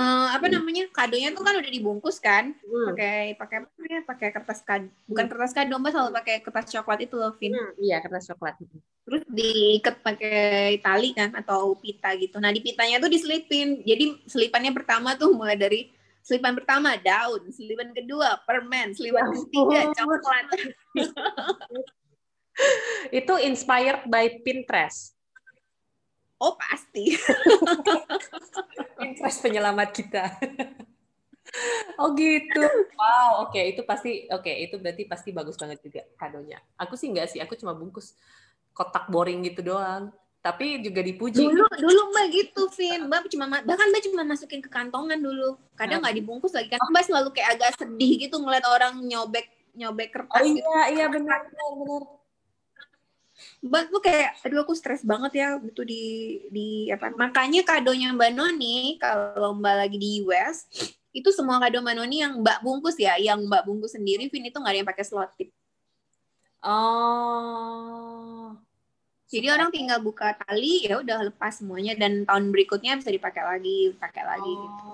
[0.01, 0.55] uh, apa hmm.
[0.57, 2.55] namanya kadonya tuh kan udah dibungkus kan?
[2.55, 2.87] Hmm.
[2.95, 5.33] pakai pakai apa namanya pakai kertas kado bukan hmm.
[5.35, 7.53] kertas kado mbak selalu pakai kertas coklat itu loh Vin.
[7.53, 8.55] Hmm, iya kertas coklat.
[9.05, 12.39] Terus diikat pakai tali kan atau pita gitu.
[12.39, 13.83] Nah di pitanya tuh diselipin.
[13.83, 15.91] Jadi selipannya pertama tuh mulai dari
[16.21, 20.45] selipan pertama daun selipan kedua permen selipan ya ketiga coklat
[23.23, 25.21] itu inspired by Pinterest
[26.41, 27.13] Oh pasti.
[28.99, 30.25] Pinterest penyelamat kita.
[32.01, 32.65] oh gitu.
[32.97, 33.77] Wow, oke okay.
[33.77, 34.65] itu pasti oke okay.
[34.65, 36.57] itu berarti pasti bagus banget juga kadonya.
[36.81, 38.17] Aku sih enggak sih, aku cuma bungkus
[38.73, 40.09] kotak boring gitu doang.
[40.41, 41.45] Tapi juga dipuji.
[41.45, 43.05] Dulu dulu Mbak gitu, Vin.
[43.05, 45.61] Mbak cuma bahkan Mbak cuma masukin ke kantongan dulu.
[45.77, 46.81] Kadang nggak dibungkus lagi kan.
[46.81, 49.45] Mbak selalu kayak agak sedih gitu ngeliat orang nyobek
[49.77, 50.41] nyobek kertas.
[50.41, 50.97] Oh iya, gitu.
[50.97, 52.03] iya benar benar benar
[53.61, 56.03] Mbak tuh kayak, aduh aku stres banget ya gitu di
[56.49, 57.13] di apa?
[57.13, 60.65] Makanya kadonya Mbak Noni kalau Mbak lagi di US
[61.11, 64.57] itu semua kado Mbak Noni yang Mbak bungkus ya, yang Mbak bungkus sendiri, Vin itu
[64.57, 65.51] nggak ada yang pakai slot tip.
[66.63, 68.55] Oh.
[69.31, 73.95] Jadi orang tinggal buka tali ya udah lepas semuanya dan tahun berikutnya bisa dipakai lagi,
[73.95, 74.59] pakai lagi oh.
[74.59, 74.91] gitu.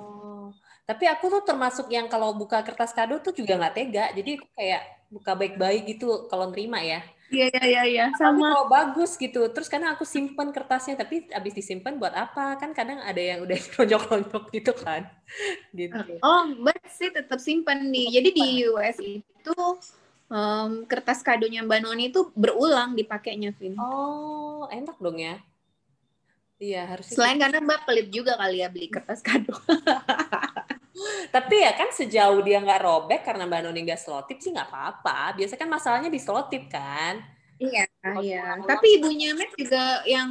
[0.87, 4.05] Tapi aku tuh termasuk yang kalau buka kertas kado tuh juga nggak tega.
[4.15, 7.03] Jadi aku kayak buka baik-baik gitu kalau nerima ya.
[7.27, 8.55] Iya iya iya iya sama.
[8.55, 9.43] kalau bagus gitu.
[9.51, 12.55] Terus karena aku simpen kertasnya tapi abis disimpan buat apa?
[12.59, 15.11] Kan kadang ada yang udah lonjok-lonjok gitu kan.
[15.75, 16.23] Gitu.
[16.23, 18.07] Oh, Mbak sih tetap simpan di.
[18.15, 19.59] Jadi di US itu
[20.31, 23.75] em, kertas kadonya Mbak Noni itu berulang dipakainya, Vin.
[23.75, 25.43] Oh, enak dong ya.
[26.57, 27.13] Iya, harusnya.
[27.13, 29.53] Selain karena Mbak pelit juga kali ya beli kertas kado.
[31.29, 35.37] Tapi ya kan sejauh dia nggak robek karena Mbak Noni nggak selotip sih nggak apa-apa.
[35.37, 37.21] Biasa kan masalahnya di selotip kan.
[37.57, 38.61] Iya, Oh, iya.
[38.63, 40.31] Tapi ibunya Matt juga yang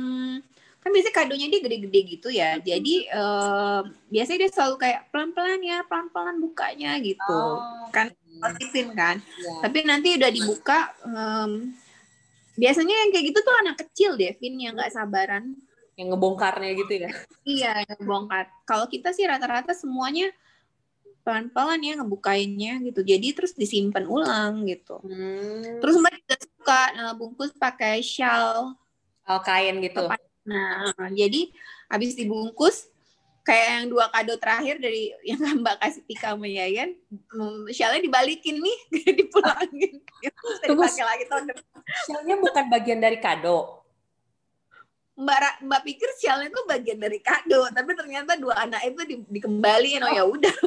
[0.79, 2.61] kan biasanya kadonya dia gede-gede gitu ya.
[2.61, 3.81] Jadi eh,
[4.13, 7.41] biasanya dia selalu kayak pelan-pelan ya, pelan-pelan bukanya gitu.
[7.89, 9.15] Kan selotipin kan.
[9.19, 9.51] Iya.
[9.65, 11.73] Tapi nanti udah dibuka em,
[12.55, 15.57] biasanya yang kayak gitu tuh anak kecil deh, Vin, yang nggak sabaran.
[15.95, 17.09] Yang ngebongkarnya gitu ya.
[17.43, 18.45] Iya, yang bongkar.
[18.67, 20.29] Kalau kita sih rata-rata semuanya
[21.25, 23.01] pelan-pelan ya ngebukainnya gitu.
[23.01, 25.01] Jadi terus disimpan ulang gitu.
[25.01, 25.81] Hmm.
[25.81, 28.77] Terus Mbak juga suka eh, bungkus pakai shawl.
[29.25, 30.05] Oh, kain gitu.
[30.45, 31.49] Nah, jadi
[31.89, 32.93] habis dibungkus
[33.45, 38.61] kayak yang dua kado terakhir dari yang Mbak kasih Tika sama Yayan, hmm, shawlnya dibalikin
[38.61, 38.77] nih,
[39.21, 40.01] dipulangin.
[40.21, 40.85] Terus Tunggu.
[40.85, 41.79] dipakai lagi tahun depan.
[42.09, 43.84] Shellnya bukan bagian dari kado.
[45.15, 50.03] Mbak Mbak pikir shawlnya itu bagian dari kado, tapi ternyata dua anak itu di, dikembaliin.
[50.03, 50.55] Oh ya udah.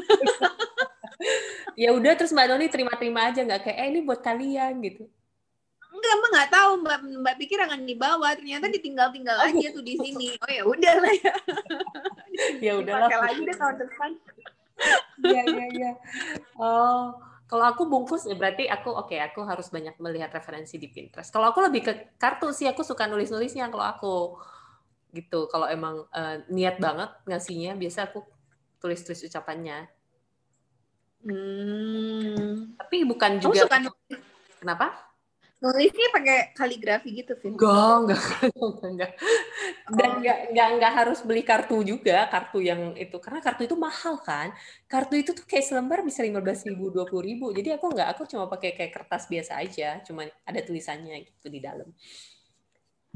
[1.78, 5.07] Ya udah terus Mbak Noni terima-terima aja nggak kayak eh ini buat kalian gitu.
[5.94, 6.70] Enggak, Mbak nggak tahu.
[6.82, 10.34] Mbak Mbak pikir akan dibawa, ternyata ditinggal-tinggal aja tuh di sini.
[10.42, 11.34] Oh ya udah lah ya.
[12.62, 13.11] Ya udahlah.
[13.11, 14.11] Lagi deh tahun depan.
[15.26, 15.92] Iya iya iya.
[16.55, 17.18] Oh,
[17.49, 21.32] kalau aku bungkus ya berarti aku oke aku harus banyak melihat referensi di Pinterest.
[21.32, 24.14] Kalau aku lebih ke kartu sih aku suka nulis-nulisnya kalau aku
[25.16, 25.49] gitu.
[25.49, 28.20] Kalau emang eh, niat banget ngasihnya biasa aku
[28.84, 29.88] tulis-tulis ucapannya.
[31.24, 32.76] Hmm.
[32.76, 34.20] Tapi bukan Kamu juga suka nulis,
[34.61, 35.07] kenapa?
[35.62, 37.59] Nulisnya pakai kaligrafi gitu, Vin?
[37.59, 38.22] Enggak, enggak,
[38.84, 39.12] enggak.
[39.88, 40.18] Dan Oh.
[40.20, 43.16] enggak, enggak, enggak harus beli kartu juga, kartu yang itu.
[43.24, 44.52] Karena kartu itu mahal kan.
[44.86, 47.46] Kartu itu tuh kayak selembar bisa 15 ribu, 20 ribu.
[47.56, 49.98] Jadi aku enggak, aku cuma pakai kayak kertas biasa aja.
[50.06, 51.88] Cuma ada tulisannya gitu di dalam.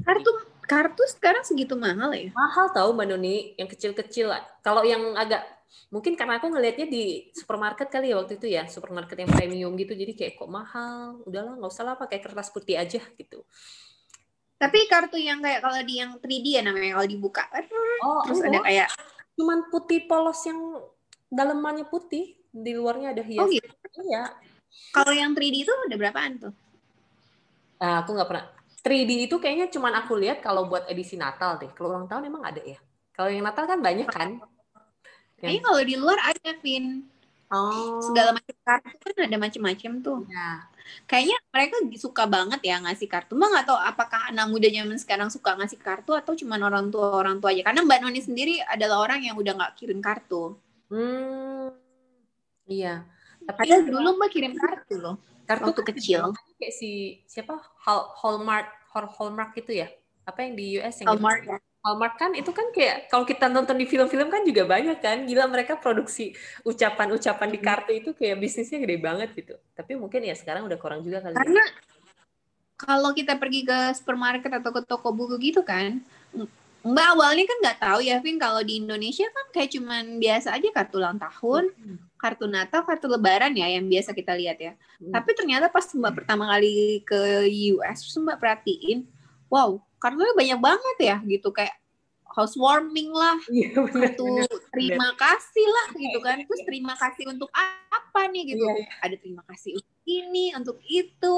[0.03, 0.31] Kartu
[0.65, 2.33] kartu sekarang segitu mahal ya?
[2.33, 4.33] Mahal tahu Mbak Noni, yang kecil-kecil.
[4.65, 5.45] Kalau yang agak,
[5.93, 8.65] mungkin karena aku ngelihatnya di supermarket kali ya waktu itu ya.
[8.65, 9.93] Supermarket yang premium gitu.
[9.93, 11.21] Jadi kayak kok mahal.
[11.25, 13.45] Udahlah, nggak usah lah pakai kertas putih aja gitu.
[14.57, 17.43] Tapi kartu yang kayak kalau di yang 3D ya namanya kalau dibuka
[17.99, 18.87] Oh, terus ada kayak
[19.35, 20.59] cuman putih polos yang
[21.27, 23.41] dalemannya putih, di luarnya ada hias.
[23.41, 23.67] oh gitu.
[24.07, 24.29] Iya.
[24.93, 26.53] Kalau yang 3D itu ada berapaan tuh?
[27.81, 28.45] Nah, aku nggak pernah.
[28.83, 31.71] 3D itu kayaknya cuman aku lihat kalau buat edisi Natal deh.
[31.71, 32.79] Kalau ulang tahun emang ada ya.
[33.15, 34.39] Kalau yang Natal kan banyak kan.
[35.43, 37.03] Kayaknya kalau di luar ada Vin.
[37.51, 37.99] Oh.
[37.99, 40.19] Segala macam kartu kan ada macam-macam tuh.
[40.31, 40.65] Ya.
[41.05, 43.35] Kayaknya mereka suka banget ya ngasih kartu.
[43.35, 47.11] Mbak nggak tahu apakah anak muda zaman sekarang suka ngasih kartu atau cuma orang tua
[47.13, 47.61] orang tua aja.
[47.67, 50.55] Karena Mbak Noni sendiri adalah orang yang udah nggak kirim kartu.
[50.87, 51.75] Hmm.
[52.65, 53.03] Iya.
[53.43, 55.15] Tapi Padahal dulu Mbak kirim kartu loh.
[55.43, 56.31] kartu waktu kecil.
[56.55, 59.91] kayak si siapa Hall, Hallmark Hall, Hallmark itu ya.
[60.23, 61.59] Apa yang di US yang Hallmark ya.
[61.83, 65.51] Hallmark kan itu kan kayak kalau kita nonton di film-film kan juga banyak kan gila
[65.51, 66.31] mereka produksi
[66.63, 71.03] ucapan-ucapan di kartu itu kayak bisnisnya gede banget gitu tapi mungkin ya sekarang udah kurang
[71.03, 71.43] juga kali ya.
[71.43, 71.63] Karena
[72.79, 76.03] kalau kita pergi ke supermarket atau ke toko buku gitu kan,
[76.83, 80.67] Mbak awalnya kan nggak tahu ya, Vin, kalau di Indonesia kan kayak cuman biasa aja
[80.67, 81.71] kartu ulang tahun,
[82.19, 84.75] kartu Natal, kartu Lebaran ya yang biasa kita lihat ya.
[84.99, 85.15] Hmm.
[85.15, 89.07] Tapi ternyata pas Mbak pertama kali ke US, terus Mbak perhatiin,
[89.47, 91.79] wow, kartunya banyak banget ya gitu kayak
[92.33, 94.25] housewarming lah, iya benar kartu
[94.73, 96.41] terima kasih lah gitu kan.
[96.41, 98.65] Terus terima kasih untuk apa nih gitu.
[98.65, 98.89] Iya, iya.
[99.05, 101.35] Ada terima kasih untuk ini, untuk itu.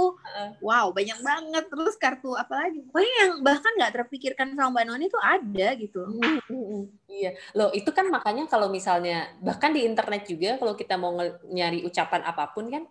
[0.64, 1.64] Wow, banyak banget.
[1.68, 2.80] Terus kartu apa lagi?
[2.88, 6.02] Pokoknya yang bahkan nggak terpikirkan sama Mbak Noni itu ada gitu.
[7.12, 11.16] iya loh itu kan makanya kalau misalnya bahkan di internet juga kalau kita mau
[11.48, 12.84] nyari ucapan apa pun kan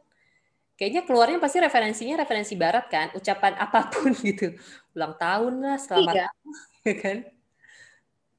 [0.74, 4.54] kayaknya keluarnya pasti referensinya referensi barat kan ucapan apa pun gitu
[4.94, 6.28] ulang tahun lah selamat Iya.
[6.90, 7.18] ya kan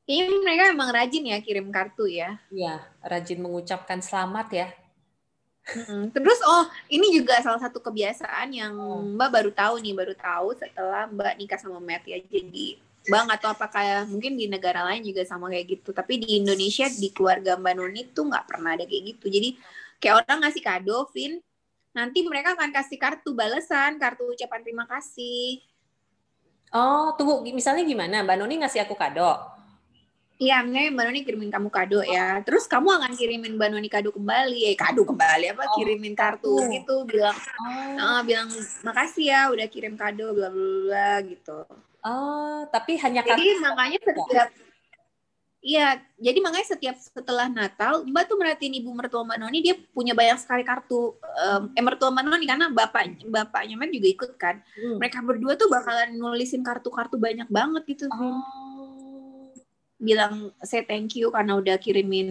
[0.06, 2.38] Kayaknya mereka emang rajin ya kirim kartu ya.
[2.54, 4.68] Iya, rajin mengucapkan selamat ya.
[5.66, 6.14] Mm-mm.
[6.14, 9.02] Terus oh ini juga salah satu kebiasaan yang Oh.
[9.02, 12.78] Mbak baru tahu nih baru tahu setelah Mbak nikah sama Matt ya jadi
[13.10, 16.86] Bang atau apa kayak mungkin di negara lain juga sama kayak gitu tapi di Indonesia
[16.86, 19.58] di keluarga Mbak Noni tuh nggak pernah ada kayak gitu jadi
[19.98, 21.42] kayak orang ngasih kado Vin
[21.96, 25.64] nanti mereka akan kasih kartu balasan kartu ucapan terima kasih
[26.76, 28.20] Oh, tunggu, misalnya gimana?
[28.20, 29.32] Mbak Noni ngasih aku kado.
[30.36, 32.44] Iya, misalnya Mbak Noni kirimin kamu kado ya.
[32.44, 34.68] Terus kamu akan kirimin Mbak Noni kado kembali.
[34.68, 35.72] Eh, kado kembali apa?
[35.72, 36.74] Oh, kirimin kartu kartu.
[36.76, 36.96] gitu.
[37.08, 38.52] Bilang, Oh, "Ah, bilang
[38.84, 41.64] makasih ya udah kirim kado, bla bla bla gitu.
[42.04, 43.40] oh tapi hanya kartu.
[43.40, 44.50] Jadi makanya setiap
[45.66, 50.14] Iya, jadi makanya setiap setelah Natal, Mbak tuh merhatiin ibu mertua Mbak Noni, dia punya
[50.14, 51.18] banyak sekali kartu.
[51.42, 54.62] Em, eh, mertua Mbak Noni karena bapak bapaknya Matt juga ikut kan.
[54.78, 55.02] Hmm.
[55.02, 58.06] Mereka berdua tuh bakalan nulisin kartu-kartu banyak banget gitu.
[58.14, 58.46] Oh.
[59.96, 62.30] bilang say thank you karena udah kirimin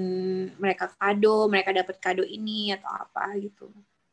[0.60, 3.66] mereka kado, mereka dapat kado ini atau apa gitu.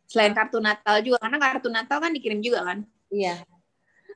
[0.08, 2.80] Selain kartu Natal juga, karena kartu Natal kan dikirim juga kan.
[3.12, 3.44] Iya.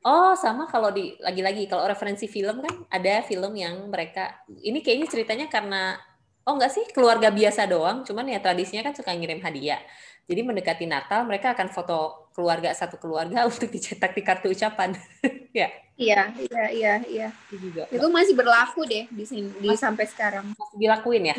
[0.06, 5.08] Oh, sama kalau di lagi-lagi kalau referensi film kan ada film yang mereka ini kayaknya
[5.10, 5.98] ceritanya karena
[6.46, 9.82] oh enggak sih keluarga biasa doang, cuman ya tradisinya kan suka ngirim hadiah.
[10.30, 14.94] Jadi mendekati Natal mereka akan foto keluarga satu keluarga untuk dicetak di kartu ucapan.
[15.58, 17.28] ya, Iya, iya, iya, iya.
[17.50, 20.46] itu juga Itu masih berlaku deh di sini di sampai sekarang.
[20.54, 21.38] masih dilakuin ya.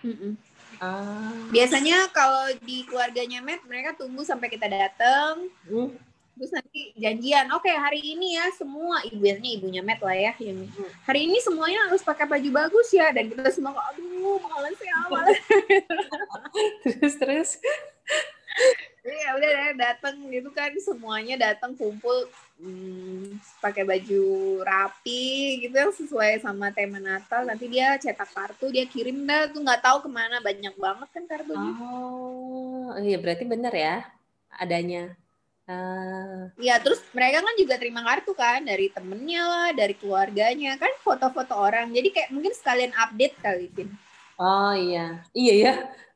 [0.00, 0.32] Mm-mm.
[0.80, 1.34] Ah.
[1.52, 5.92] Biasanya kalau di keluarganya Matt, mereka tunggu sampai kita datang, Hmm.
[6.40, 7.52] Terus nanti janjian.
[7.52, 10.64] Oke, hari ini ya semua ibunya ibunya Matt lah ya, yang
[11.04, 14.96] hari ini semuanya harus pakai baju bagus ya, dan kita semua kok, aduh, malas ya,
[15.12, 15.36] malas.
[16.88, 17.50] terus terus.
[19.00, 22.28] Iya udah deh datang gitu kan semuanya datang kumpul
[22.60, 24.24] hmm, pakai baju
[24.60, 29.64] rapi gitu yang sesuai sama tema Natal nanti dia cetak kartu dia kirim dah tuh
[29.64, 34.04] nggak tahu ke mana banyak banget kan kartunya Oh, iya berarti benar ya
[34.52, 35.16] adanya.
[35.70, 36.50] Ah.
[36.58, 41.54] ya terus mereka kan juga terima kartu kan dari temennya lah dari keluarganya kan foto-foto
[41.54, 43.94] orang jadi kayak mungkin sekalian update kali Vin
[44.40, 45.72] Oh iya, iya ya.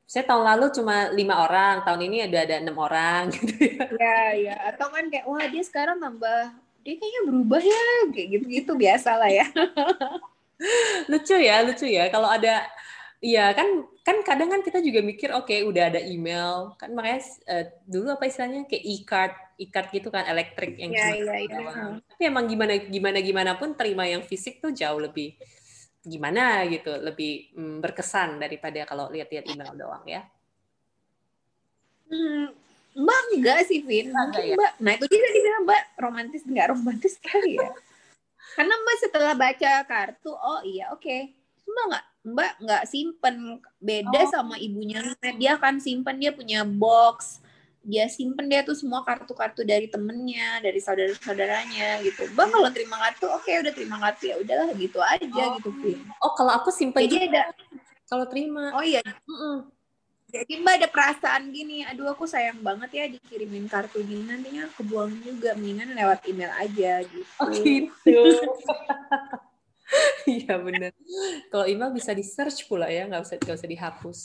[0.08, 3.84] Saya tahun lalu cuma lima orang, tahun ini ada ada enam orang gitu ya.
[4.00, 7.84] ya ya atau kan kayak wah dia sekarang nambah dia kayaknya berubah ya
[8.16, 9.44] kayak gitu-gitu biasa lah ya
[11.10, 12.08] Lucu ya, lucu ya.
[12.08, 12.64] Kalau ada,
[13.24, 17.64] iya kan kan kadang kan kita juga mikir, oke udah ada email, kan makanya eh,
[17.88, 21.56] dulu apa istilahnya kayak e-card, e-card gitu kan elektrik yang Iya, cuma iya.
[21.56, 21.90] doang.
[22.04, 25.40] Tapi emang gimana gimana gimana pun terima yang fisik tuh jauh lebih
[26.04, 30.20] gimana gitu, lebih mm, berkesan daripada kalau lihat-lihat email doang ya.
[32.12, 32.52] Hmm,
[32.92, 34.12] Mbak enggak sih, Vin.
[34.12, 34.54] Mungkin ya?
[34.54, 37.72] Mbak, nah itu dia tadi bilang Mbak romantis, enggak romantis kali ya.
[38.60, 41.43] Karena Mbak setelah baca kartu, oh iya oke.
[41.64, 43.34] Mbak enggak, Mbak enggak simpen.
[43.80, 44.30] Beda Oh.
[44.30, 45.00] sama ibunya.
[45.36, 47.40] Dia kan simpen, dia punya box.
[47.84, 52.24] Dia simpen dia tuh semua kartu-kartu dari temennya, dari saudara-saudaranya gitu.
[52.32, 55.56] Mbak kalau terima kartu, oke udah terima kartu ya udahlah gitu aja Oh.
[55.60, 56.00] gitu, Vin.
[56.20, 57.42] Oh kalau aku simpen Jadi juga ada,
[58.08, 58.72] kalau terima.
[58.72, 59.68] oh iya, Mm-mm.
[60.34, 65.14] Jadi mbak ada perasaan gini, aduh aku sayang banget ya dikirimin kartu gini nantinya kebuang
[65.22, 67.22] juga, mendingan lewat email aja gitu.
[67.38, 68.18] Oh gitu.
[70.24, 70.92] Iya benar.
[71.52, 74.18] Kalau email bisa di search pula ya, nggak usah nggak usah dihapus.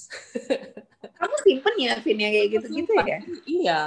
[1.19, 3.19] Kamu simpen ya, Vin ya kayak gitu-gitu ya?
[3.43, 3.81] Iya.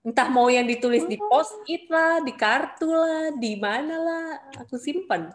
[0.00, 4.80] Entah mau yang ditulis di post it lah, di kartu lah, di mana lah, aku
[4.80, 5.28] simpan.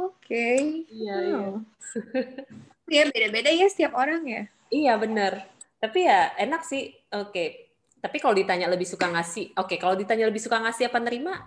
[0.00, 0.48] Oke.
[0.88, 1.60] Iya Oh.
[2.88, 4.42] Ya beda-beda ya setiap orang ya.
[4.72, 5.44] Iya benar.
[5.76, 6.96] Tapi ya enak sih.
[7.12, 7.68] Oke.
[8.02, 9.78] Tapi kalau ditanya lebih suka ngasih, oke.
[9.78, 11.46] Kalau ditanya lebih suka ngasih apa nerima,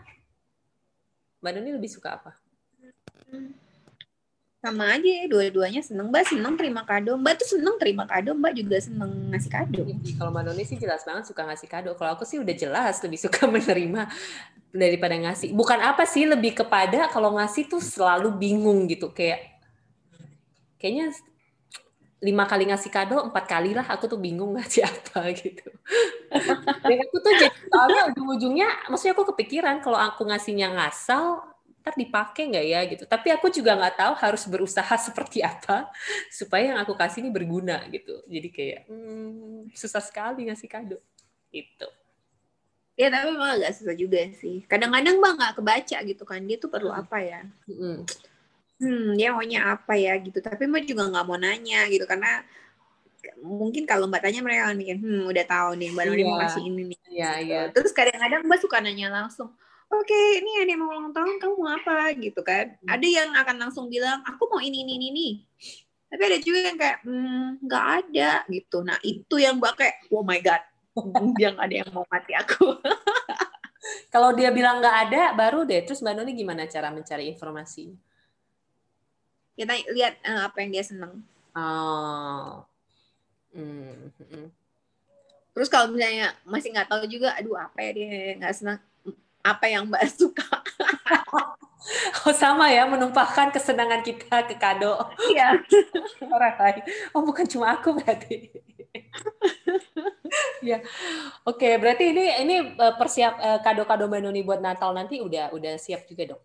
[1.45, 2.33] Mbak Doni lebih suka apa?
[4.65, 6.09] Sama aja ya, dua-duanya seneng.
[6.09, 7.21] Mbak seneng terima kado.
[7.21, 9.85] Mbak tuh seneng terima kado, Mbak juga seneng ngasih kado.
[10.17, 11.93] Kalau Mbak Doni sih jelas banget suka ngasih kado.
[11.93, 14.09] Kalau aku sih udah jelas lebih suka menerima
[14.73, 15.53] daripada ngasih.
[15.53, 19.13] Bukan apa sih, lebih kepada kalau ngasih tuh selalu bingung gitu.
[19.13, 19.61] Kayak
[20.81, 21.13] kayaknya
[22.23, 25.67] lima kali ngasih kado, empat kali lah aku tuh bingung ngasih apa gitu.
[26.87, 31.43] Dan aku tuh jadi soalnya ujung-ujungnya, maksudnya aku kepikiran kalau aku ngasihnya ngasal,
[31.83, 33.03] ntar dipakai nggak ya gitu.
[33.05, 35.91] Tapi aku juga nggak tahu harus berusaha seperti apa
[36.31, 38.23] supaya yang aku kasih ini berguna gitu.
[38.25, 40.97] Jadi kayak hmm, susah sekali ngasih kado.
[41.51, 41.87] Itu.
[42.95, 44.63] Ya tapi emang agak susah juga sih.
[44.71, 47.43] Kadang-kadang Mbak nggak kebaca gitu kan, dia tuh perlu apa ya.
[47.67, 47.75] Mm.
[47.75, 47.97] hmm
[49.15, 52.43] dia maunya apa ya gitu tapi mbak juga nggak mau nanya gitu karena
[53.41, 56.41] mungkin kalau mbak tanya mereka akan mikir hmm udah tahu nih mbak mau Iya.
[56.45, 57.45] kasih ini nih Iya, gitu.
[57.47, 57.61] iya.
[57.71, 59.49] terus kadang-kadang mbak suka nanya langsung
[59.87, 62.89] oke ini ada yang mau ulang tahun kamu mau apa gitu kan Hmm.
[62.91, 65.27] ada yang akan langsung bilang aku mau ini ini ini ini
[66.05, 70.21] tapi ada juga yang kayak "Hmm, nggak ada gitu nah itu yang mbak kayak oh
[70.21, 70.61] my god
[71.43, 72.75] yang ada yang mau mati aku
[74.09, 75.83] Kalau dia bilang nggak ada, baru deh.
[75.85, 77.93] Terus Mbak Noni gimana cara mencari informasi?
[79.55, 81.23] Kita lihat eh, apa yang dia seneng
[81.55, 82.67] Oh.
[83.55, 84.11] Hmm.
[84.19, 84.51] hmm.
[85.55, 88.79] terus kalau misalnya masih nggak tahu juga aduh apa ya dia nggak senang
[89.39, 90.43] apa yang mbak suka
[92.25, 95.53] Oh sama ya, menumpahkan kesenangan kita ke kado iya
[96.33, 96.81] orang lain.
[97.13, 98.49] Oh bukan cuma aku berarti.
[100.69, 100.81] ya,
[101.45, 101.69] oke.
[101.77, 106.09] berarti ini ini eh, persiap eh, kado-kado Mbak Noni buat Natal nanti udah udah siap
[106.09, 106.41] juga dong,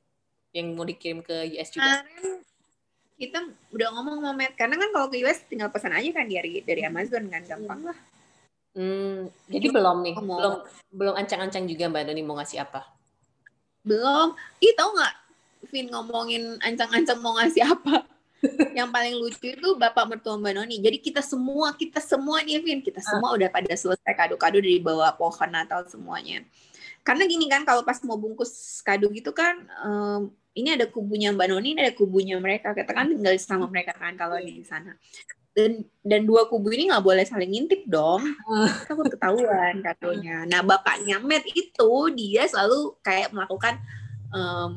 [0.52, 2.04] yang mau dikirim ke US juga.
[2.04, 2.49] kemarin
[3.20, 3.44] kita
[3.76, 4.56] udah ngomong sama Matt.
[4.56, 7.92] Karena kan kalau ke US tinggal pesan aja kan dari dari Amazon kan gampang.
[7.92, 7.98] Lah
[8.70, 10.54] Hmm, jadi belum nih, Mau- belum
[10.94, 12.86] belum ancang-ancang juga Mbak Noni mau ngasih apa?
[13.82, 14.38] belum.
[14.62, 15.14] Ih tau nggak
[15.74, 18.06] Vin ngomongin ancang-ancang mau ngasih apa?
[18.78, 20.78] Yang paling lucu itu bapak mertua Mbak Noni.
[20.78, 22.78] Jadi kita semua kita semua nih Vin.
[22.78, 26.46] Kita semua udah pada selesai kado-kado dari bawah pohon Natal semuanya
[27.00, 31.46] karena gini kan kalau pas mau bungkus kado gitu kan em, ini ada kubunya Mbak
[31.46, 32.74] Noni ini ada kubunya mereka.
[32.74, 34.98] Kita kan tinggal sama mereka kan kalau di sana.
[35.50, 38.22] Dan dan dua kubu ini nggak boleh saling ngintip dong.
[38.86, 40.46] Takut ketahuan kadonya.
[40.46, 43.78] Nah bapaknya Matt itu dia selalu kayak melakukan
[44.34, 44.70] em,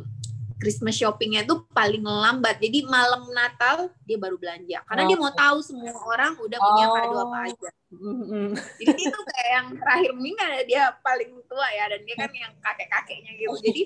[0.63, 2.55] Christmas shoppingnya itu paling lambat.
[2.63, 4.79] Jadi malam Natal dia baru belanja.
[4.87, 7.45] Karena dia mau tahu semua orang udah punya kado apa Oh.
[7.51, 7.69] aja.
[7.93, 8.49] Hmm,
[8.79, 11.91] jadi dia tuh kayak yang terakhir meninggal dia paling tua ya.
[11.91, 13.53] Dan dia kan yang kakek kakeknya gitu.
[13.59, 13.81] Jadi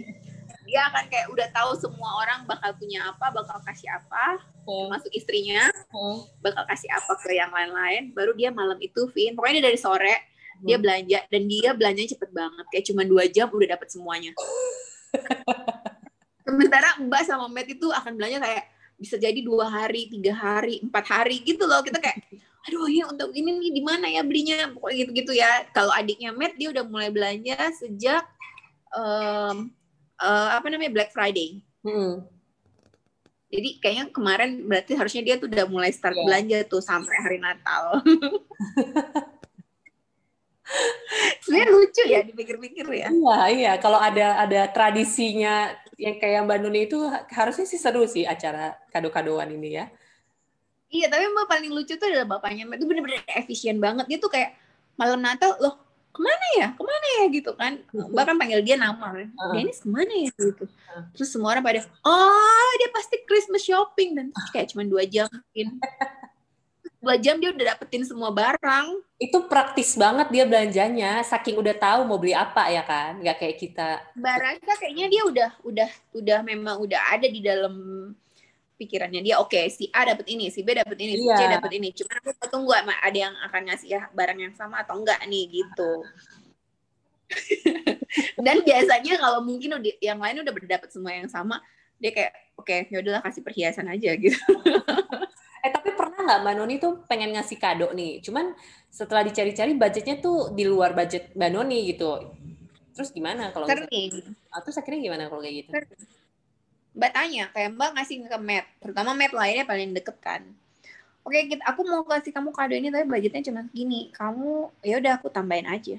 [0.67, 4.37] dia akan kayak udah tahu semua orang bakal punya apa bakal kasih apa.
[4.63, 5.73] Termasuk istrinya
[6.39, 8.13] bakal kasih apa ke yang lain-lain.
[8.13, 9.33] Baru dia malam itu Vin.
[9.33, 10.15] Pokoknya dia dari sore
[10.61, 11.25] dia belanja.
[11.27, 12.65] Dan dia belanjanya cepet banget.
[12.69, 14.31] Kayak cuma dua jam udah dapet semuanya
[16.47, 18.63] sementara Mbak sama Matt itu akan belanja kayak
[18.95, 22.23] bisa jadi dua hari tiga hari empat hari gitu loh kita kayak
[22.63, 26.55] aduh ya untuk ini nih di mana ya belinya pokoknya gitu-gitu ya kalau adiknya Matt
[26.55, 28.23] dia udah mulai belanja sejak
[28.91, 29.69] em,
[30.17, 32.19] eh, apa namanya Black Friday Hmm.
[33.47, 36.25] jadi kayaknya kemarin berarti harusnya dia tuh udah mulai start Iya.
[36.27, 37.83] belanja tuh sampai hari Natal.
[41.39, 43.07] Sebenarnya lucu ya dipikir-pikir ya.
[43.07, 43.73] Iya, iya.
[43.79, 46.97] Kalau ada ada tradisinya yang kayak Mbak Nuni itu
[47.33, 49.85] harusnya sih seru sih acara kado-kadoan ini ya.
[50.87, 52.63] Iya, tapi mbak paling lucu tuh adalah bapaknya.
[52.63, 54.07] Itu bener-bener efisien banget.
[54.07, 54.55] Dia tuh kayak
[54.95, 55.75] malam Natal, loh
[56.15, 56.67] ke mana ya?
[56.71, 57.83] Ke mana ya gitu kan?
[57.91, 59.27] Mbak kan panggil dia nama kan.
[59.27, 59.53] Heeh.
[59.57, 60.63] Dennis ke mana ya gitu.
[61.11, 64.15] Terus semua orang pada, oh dia pasti Christmas shopping.
[64.15, 64.25] Dan
[64.55, 65.75] kayak cuma dua jam mungkin.
[67.07, 68.99] Dua jam dia udah dapetin semua barang.
[69.15, 73.55] Itu praktis banget dia belanjanya, saking udah tahu mau beli apa ya kan, nggak kayak
[73.55, 74.03] kita.
[74.11, 77.71] Rasa kayaknya dia udah udah udah memang udah ada di dalam
[78.75, 81.57] pikirannya dia oke si A dapat ini si B dapat ini si C Iya.
[81.57, 85.17] dapat ini cuma aku tunggu ada yang akan ngasih ya barang yang sama atau enggak
[85.25, 85.91] nih gitu
[88.45, 91.57] dan biasanya kalau mungkin udah, yang lain udah dapat semua yang sama
[91.97, 94.37] dia kayak oke ya udahlah kasih perhiasan aja gitu
[96.27, 98.51] nggak Mbak Noni tuh pengen ngasih kado nih, cuman
[98.91, 102.19] setelah dicari-cari budgetnya tuh di luar budget Mbak Noni gitu.
[102.91, 105.71] Terus gimana kalau misalnya- sering Ah, terus akhirnya gimana kalau kayak gitu?
[106.97, 110.41] Mbak tanya kayak Mbak ngasih ke Matt terutama Matt lainnya paling deket kan.
[111.21, 114.09] Oke kita, aku mau kasih kamu kado ini tapi budgetnya cuma segini.
[114.15, 115.95] Kamu ya udah aku tambahin aja.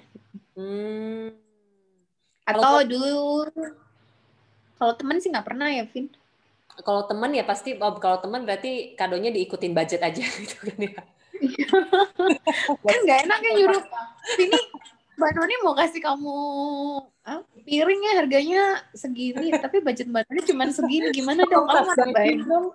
[0.58, 1.30] Hmm.
[2.42, 3.44] atau dulu
[4.74, 6.08] kalau temen sih nggak pernah ya Vin
[6.86, 10.92] Kalau teman ya pasti, oh, kalau teman berarti kadonya diikutin budget aja gitu kan ya.
[12.82, 13.82] kan nggak enak ya nyuruh
[14.34, 14.58] sini
[15.18, 16.38] Mbak Noni mau kasih kamu
[17.26, 18.62] ah, piring ya harganya
[18.94, 22.70] segini tapi budget Mbak Noni cuma segini gimana dong kamu tambahin dong.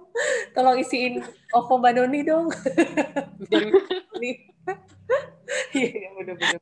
[0.52, 1.24] Tolong isiin
[1.56, 2.52] OVO Mbak Noni dong.
[3.50, 3.72] Biar
[4.20, 4.32] ini.
[5.76, 6.62] Iya, iya, bener-bener.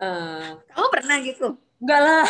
[0.00, 2.24] Eh, kamu pernah gitu enggak lah.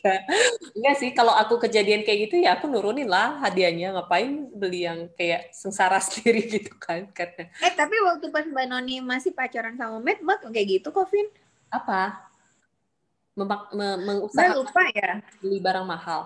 [0.00, 0.20] Enggak.
[0.76, 3.92] Enggak sih, kalau aku kejadian kayak gitu ya aku nurunin lah hadiahnya.
[3.92, 7.04] Ngapain beli yang kayak sengsara sendiri gitu kan.
[7.12, 11.06] Karena eh tapi waktu pas Mbak Noni masih pacaran sama Matt Mbak kayak gitu kok
[11.12, 11.28] Vin
[11.70, 12.26] apa?
[13.38, 16.20] Memak, me, Mbak mengusahakan lupa ya beli barang mahal.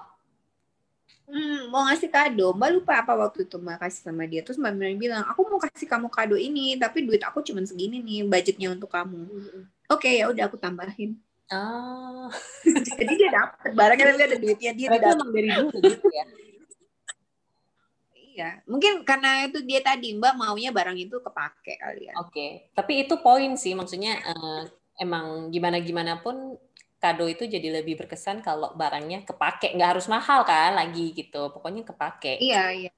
[1.24, 4.44] Hmm, mau ngasih kado, Mbak lupa apa waktu itu Mbak kasih sama dia.
[4.44, 8.00] Terus Mbak Mirna bilang, aku mau kasih kamu kado ini, tapi duit aku cuma segini
[8.04, 9.24] nih, budgetnya untuk kamu.
[9.88, 11.16] Oke, ya udah aku tambahin.
[11.52, 12.32] Ah,
[12.88, 15.16] Jadi dia dapet barangnya tapi ada duitnya dia berarti tidak.
[15.20, 16.24] emang dari dulu gitu ya.
[18.34, 22.14] Iya, mungkin karena itu dia tadi Mbak maunya barang itu kepake kali ya.
[22.18, 24.62] Oke, tapi itu poin sih, maksudnya eh,
[24.98, 26.58] emang gimana gimana pun
[26.98, 31.86] kado itu jadi lebih berkesan kalau barangnya kepake, nggak harus mahal kan lagi gitu, pokoknya
[31.86, 32.42] kepake.
[32.42, 32.92] Iya, iya.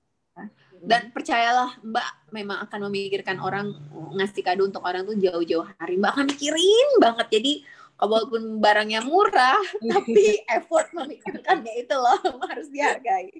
[0.76, 3.76] dan percayalah Mbak memang akan memikirkan orang
[4.16, 7.52] ngasih kado untuk orang tuh jauh-jauh hari Mbak akan mikirin banget jadi
[8.00, 9.60] walaupun barangnya murah
[9.92, 12.20] tapi effort memikirkannya itu loh
[12.50, 13.32] harus dihargai.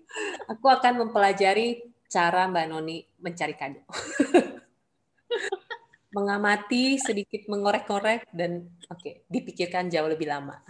[0.49, 3.81] Aku akan mempelajari cara Mbak Noni mencari kado.
[6.17, 10.65] Mengamati sedikit mengorek-korek dan oke okay, dipikirkan jauh lebih lama.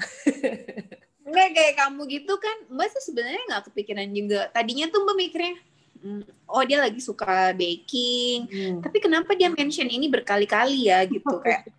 [1.22, 4.50] Enggak kayak kamu gitu kan Mbak tuh sebenarnya nggak kepikiran juga.
[4.50, 5.54] Tadinya tuh Mbak mikirnya
[6.02, 8.78] hmm, oh dia lagi suka baking hmm.
[8.82, 11.06] tapi kenapa dia mention ini berkali-kali ya?
[11.06, 11.70] Gitu kayak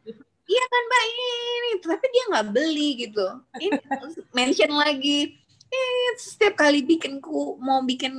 [0.47, 3.27] iya kan mbak ini tapi dia nggak beli gitu.
[3.59, 3.77] Ini
[4.31, 5.35] mention lagi
[5.67, 8.15] eh setiap kali bikin ku mau bikin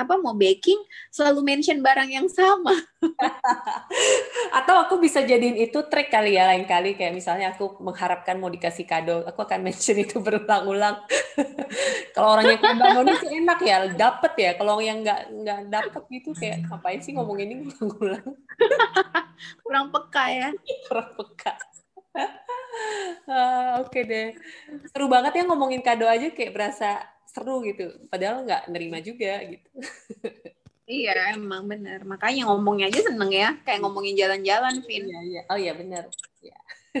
[0.00, 0.80] apa mau baking
[1.12, 2.72] selalu mention barang yang sama.
[4.58, 8.48] Atau aku bisa jadiin itu trik kali ya lain kali kayak misalnya aku mengharapkan mau
[8.48, 11.04] dikasih kado, aku akan mention itu berulang-ulang.
[12.16, 14.50] Kalau orangnya Mbak sih enak ya, dapet ya.
[14.56, 18.26] Kalau yang nggak nggak dapet gitu kayak ngapain sih ngomong ini berulang-ulang.
[19.62, 20.48] Kurang peka ya.
[20.88, 21.54] Kurang peka.
[23.30, 24.28] uh, Oke okay deh.
[24.90, 26.98] Seru banget ya ngomongin kado aja kayak berasa
[27.30, 29.70] seru gitu padahal nggak nerima juga gitu
[30.90, 35.42] iya emang bener makanya ngomongnya aja seneng ya kayak ngomongin jalan-jalan Vin iya, iya.
[35.46, 36.10] oh iya bener
[36.42, 36.58] ya.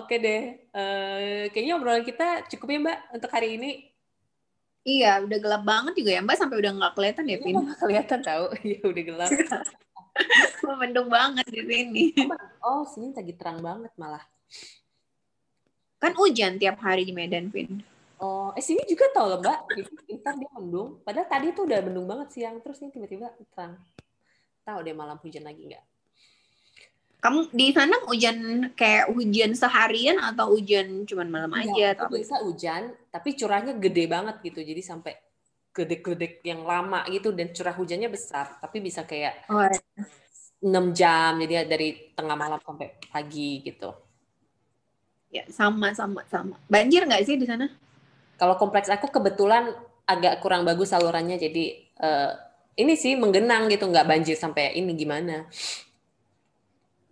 [0.00, 3.92] oke deh uh, kayaknya obrolan kita cukup ya mbak untuk hari ini
[4.82, 7.54] Iya, udah gelap banget juga ya Mbak, sampai udah nggak kelihatan ya, Vin?
[7.54, 9.30] Nggak kelihatan tahu, iya udah gelap.
[10.82, 12.02] Mendung banget di sini.
[12.58, 14.26] Oh, sini lagi terang banget malah.
[16.02, 17.78] Kan hujan tiap hari di Medan, Vin.
[18.18, 19.58] Oh, eh sini juga tau loh, Mbak.
[20.18, 20.98] Ntar dia mendung.
[21.06, 22.58] Padahal tadi tuh udah mendung banget siang.
[22.58, 23.78] Terus ini tiba-tiba terang.
[24.66, 25.84] Tahu deh malam hujan lagi nggak?
[27.22, 28.38] Kamu di sana hujan
[28.74, 31.78] kayak hujan seharian atau hujan cuman malam iya, aja?
[31.78, 34.58] Ya, atau bisa hujan, tapi curahnya gede banget gitu.
[34.58, 35.14] Jadi sampai
[35.70, 38.58] gede-gede yang lama gitu dan curah hujannya besar.
[38.58, 39.78] Tapi bisa kayak oh, ya.
[40.66, 41.38] 6 jam.
[41.38, 44.01] Jadi dari tengah malam sampai pagi gitu.
[45.32, 46.60] Ya, sama sama sama.
[46.68, 47.72] Banjir nggak sih di sana?
[48.36, 49.72] Kalau kompleks aku kebetulan
[50.04, 52.36] agak kurang bagus salurannya, jadi uh,
[52.76, 55.48] ini sih menggenang gitu, nggak banjir sampai ini gimana.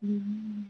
[0.05, 0.69] Hmm.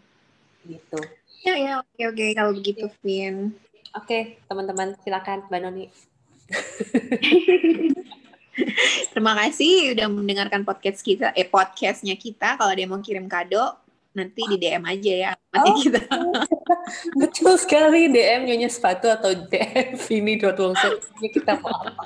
[0.63, 1.01] Gitu.
[1.43, 3.51] Ya ya oke oke kalau begitu, Vin.
[3.99, 5.91] Oke teman-teman silakan Mbak Noni.
[9.11, 12.55] Terima kasih udah mendengarkan podcast kita, eh podcastnya kita.
[12.55, 13.75] Kalau dia mau kirim kado,
[14.11, 16.01] nanti di DM aja ya masih oh, kita.
[17.21, 22.05] Betul sekali DM nyonya sepatu atau DM Vini dot Wongso kita mau apa.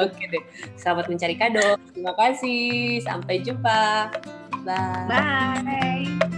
[0.00, 0.44] Oke deh,
[0.80, 1.76] selamat mencari kado.
[1.92, 3.04] Terima kasih.
[3.04, 4.08] Sampai jumpa.
[4.64, 5.08] Bye.
[5.08, 6.29] Bye.